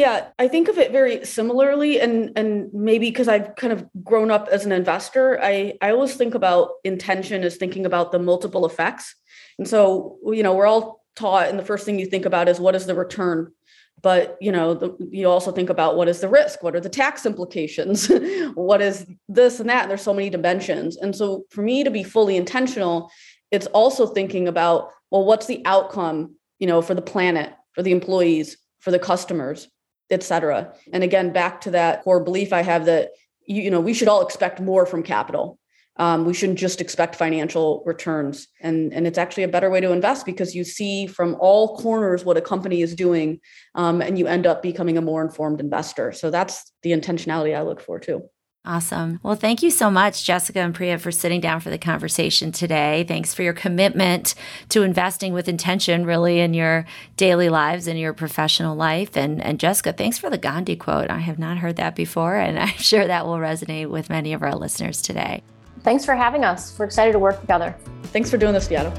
Yeah, 0.00 0.28
I 0.38 0.48
think 0.48 0.68
of 0.68 0.78
it 0.78 0.92
very 0.92 1.26
similarly, 1.26 2.00
and 2.00 2.32
and 2.34 2.72
maybe 2.72 3.10
because 3.10 3.28
I've 3.28 3.54
kind 3.56 3.70
of 3.70 3.86
grown 4.02 4.30
up 4.30 4.48
as 4.50 4.64
an 4.64 4.72
investor, 4.72 5.38
I 5.42 5.74
I 5.82 5.90
always 5.90 6.14
think 6.14 6.34
about 6.34 6.70
intention 6.84 7.44
as 7.44 7.56
thinking 7.56 7.84
about 7.84 8.10
the 8.10 8.18
multiple 8.18 8.64
effects, 8.64 9.14
and 9.58 9.68
so 9.68 10.16
you 10.24 10.42
know 10.42 10.54
we're 10.54 10.64
all 10.64 11.04
taught, 11.16 11.48
and 11.50 11.58
the 11.58 11.66
first 11.66 11.84
thing 11.84 11.98
you 11.98 12.06
think 12.06 12.24
about 12.24 12.48
is 12.48 12.58
what 12.58 12.74
is 12.74 12.86
the 12.86 12.94
return, 12.94 13.52
but 14.00 14.38
you 14.40 14.50
know 14.50 14.72
the, 14.72 14.96
you 15.10 15.28
also 15.28 15.52
think 15.52 15.68
about 15.68 15.96
what 15.98 16.08
is 16.08 16.20
the 16.20 16.30
risk, 16.30 16.62
what 16.62 16.74
are 16.74 16.80
the 16.80 16.88
tax 16.88 17.26
implications, 17.26 18.10
what 18.54 18.80
is 18.80 19.06
this 19.28 19.60
and 19.60 19.68
that, 19.68 19.82
and 19.82 19.90
there's 19.90 20.00
so 20.00 20.14
many 20.14 20.30
dimensions, 20.30 20.96
and 20.96 21.14
so 21.14 21.44
for 21.50 21.60
me 21.60 21.84
to 21.84 21.90
be 21.90 22.02
fully 22.02 22.38
intentional, 22.38 23.10
it's 23.50 23.66
also 23.74 24.06
thinking 24.06 24.48
about 24.48 24.88
well, 25.10 25.26
what's 25.26 25.44
the 25.44 25.60
outcome, 25.66 26.36
you 26.58 26.66
know, 26.66 26.80
for 26.80 26.94
the 26.94 27.02
planet, 27.02 27.52
for 27.74 27.82
the 27.82 27.92
employees, 27.92 28.56
for 28.78 28.92
the 28.92 28.98
customers 28.98 29.68
etc. 30.10 30.74
And 30.92 31.02
again, 31.02 31.32
back 31.32 31.60
to 31.62 31.70
that 31.72 32.02
core 32.02 32.22
belief 32.22 32.52
I 32.52 32.62
have 32.62 32.86
that 32.86 33.10
you, 33.46 33.62
you 33.62 33.70
know 33.70 33.80
we 33.80 33.94
should 33.94 34.08
all 34.08 34.24
expect 34.24 34.60
more 34.60 34.86
from 34.86 35.02
capital. 35.02 35.58
Um, 35.96 36.24
we 36.24 36.32
shouldn't 36.32 36.58
just 36.58 36.80
expect 36.80 37.16
financial 37.16 37.82
returns, 37.84 38.48
and 38.60 38.92
and 38.92 39.06
it's 39.06 39.18
actually 39.18 39.42
a 39.42 39.48
better 39.48 39.68
way 39.68 39.80
to 39.80 39.92
invest 39.92 40.24
because 40.24 40.54
you 40.54 40.64
see 40.64 41.06
from 41.06 41.36
all 41.40 41.76
corners 41.76 42.24
what 42.24 42.36
a 42.36 42.40
company 42.40 42.80
is 42.80 42.94
doing, 42.94 43.40
um, 43.74 44.00
and 44.00 44.18
you 44.18 44.26
end 44.26 44.46
up 44.46 44.62
becoming 44.62 44.96
a 44.96 45.02
more 45.02 45.22
informed 45.22 45.60
investor. 45.60 46.12
So 46.12 46.30
that's 46.30 46.72
the 46.82 46.92
intentionality 46.92 47.56
I 47.56 47.62
look 47.62 47.80
for 47.80 47.98
too. 47.98 48.22
Awesome. 48.62 49.20
Well, 49.22 49.36
thank 49.36 49.62
you 49.62 49.70
so 49.70 49.90
much, 49.90 50.22
Jessica 50.22 50.60
and 50.60 50.74
Priya, 50.74 50.98
for 50.98 51.10
sitting 51.10 51.40
down 51.40 51.60
for 51.60 51.70
the 51.70 51.78
conversation 51.78 52.52
today. 52.52 53.06
Thanks 53.08 53.32
for 53.32 53.42
your 53.42 53.54
commitment 53.54 54.34
to 54.68 54.82
investing 54.82 55.32
with 55.32 55.48
intention, 55.48 56.04
really, 56.04 56.40
in 56.40 56.52
your 56.52 56.84
daily 57.16 57.48
lives 57.48 57.86
and 57.86 57.98
your 57.98 58.12
professional 58.12 58.76
life. 58.76 59.16
And, 59.16 59.42
and 59.42 59.58
Jessica, 59.58 59.94
thanks 59.94 60.18
for 60.18 60.28
the 60.28 60.36
Gandhi 60.36 60.76
quote. 60.76 61.10
I 61.10 61.20
have 61.20 61.38
not 61.38 61.56
heard 61.56 61.76
that 61.76 61.96
before, 61.96 62.36
and 62.36 62.58
I'm 62.60 62.68
sure 62.68 63.06
that 63.06 63.24
will 63.24 63.38
resonate 63.38 63.88
with 63.88 64.10
many 64.10 64.34
of 64.34 64.42
our 64.42 64.54
listeners 64.54 65.00
today. 65.00 65.42
Thanks 65.82 66.04
for 66.04 66.14
having 66.14 66.44
us. 66.44 66.78
We're 66.78 66.84
excited 66.84 67.12
to 67.12 67.18
work 67.18 67.40
together. 67.40 67.74
Thanks 68.04 68.30
for 68.30 68.36
doing 68.36 68.52
this, 68.52 68.68
Beata. 68.68 68.92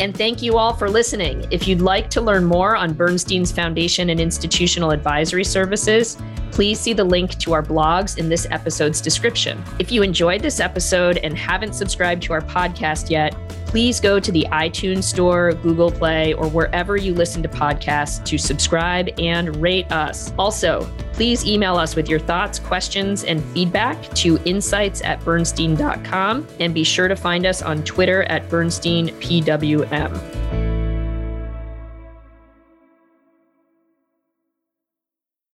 And 0.00 0.16
thank 0.16 0.42
you 0.42 0.58
all 0.58 0.74
for 0.74 0.90
listening. 0.90 1.46
If 1.52 1.68
you'd 1.68 1.80
like 1.80 2.10
to 2.10 2.20
learn 2.20 2.44
more 2.44 2.76
on 2.76 2.92
Bernstein's 2.92 3.52
foundation 3.52 4.10
and 4.10 4.20
institutional 4.20 4.90
advisory 4.90 5.44
services, 5.44 6.16
please 6.52 6.80
see 6.80 6.92
the 6.92 7.04
link 7.04 7.38
to 7.38 7.52
our 7.52 7.62
blogs 7.62 8.18
in 8.18 8.28
this 8.28 8.46
episode's 8.50 9.00
description. 9.00 9.62
If 9.78 9.92
you 9.92 10.02
enjoyed 10.02 10.42
this 10.42 10.60
episode 10.60 11.18
and 11.18 11.36
haven't 11.36 11.74
subscribed 11.74 12.22
to 12.24 12.32
our 12.32 12.42
podcast 12.42 13.10
yet, 13.10 13.36
please 13.66 14.00
go 14.00 14.18
to 14.18 14.32
the 14.32 14.46
iTunes 14.50 15.04
Store, 15.04 15.52
Google 15.52 15.90
Play, 15.90 16.32
or 16.32 16.48
wherever 16.48 16.96
you 16.96 17.14
listen 17.14 17.42
to 17.42 17.48
podcasts 17.48 18.24
to 18.24 18.38
subscribe 18.38 19.10
and 19.18 19.54
rate 19.56 19.90
us. 19.92 20.32
Also, 20.38 20.90
please 21.12 21.44
email 21.44 21.76
us 21.76 21.94
with 21.94 22.08
your 22.08 22.20
thoughts, 22.20 22.58
questions, 22.58 23.24
and 23.24 23.44
feedback 23.52 24.02
to 24.14 24.38
insights 24.44 25.02
at 25.02 25.20
bernstein.com 25.20 26.46
and 26.60 26.72
be 26.72 26.84
sure 26.84 27.08
to 27.08 27.16
find 27.16 27.44
us 27.44 27.60
on 27.60 27.84
Twitter 27.84 28.22
at 28.24 28.48
BernsteinPWM. 28.48 30.77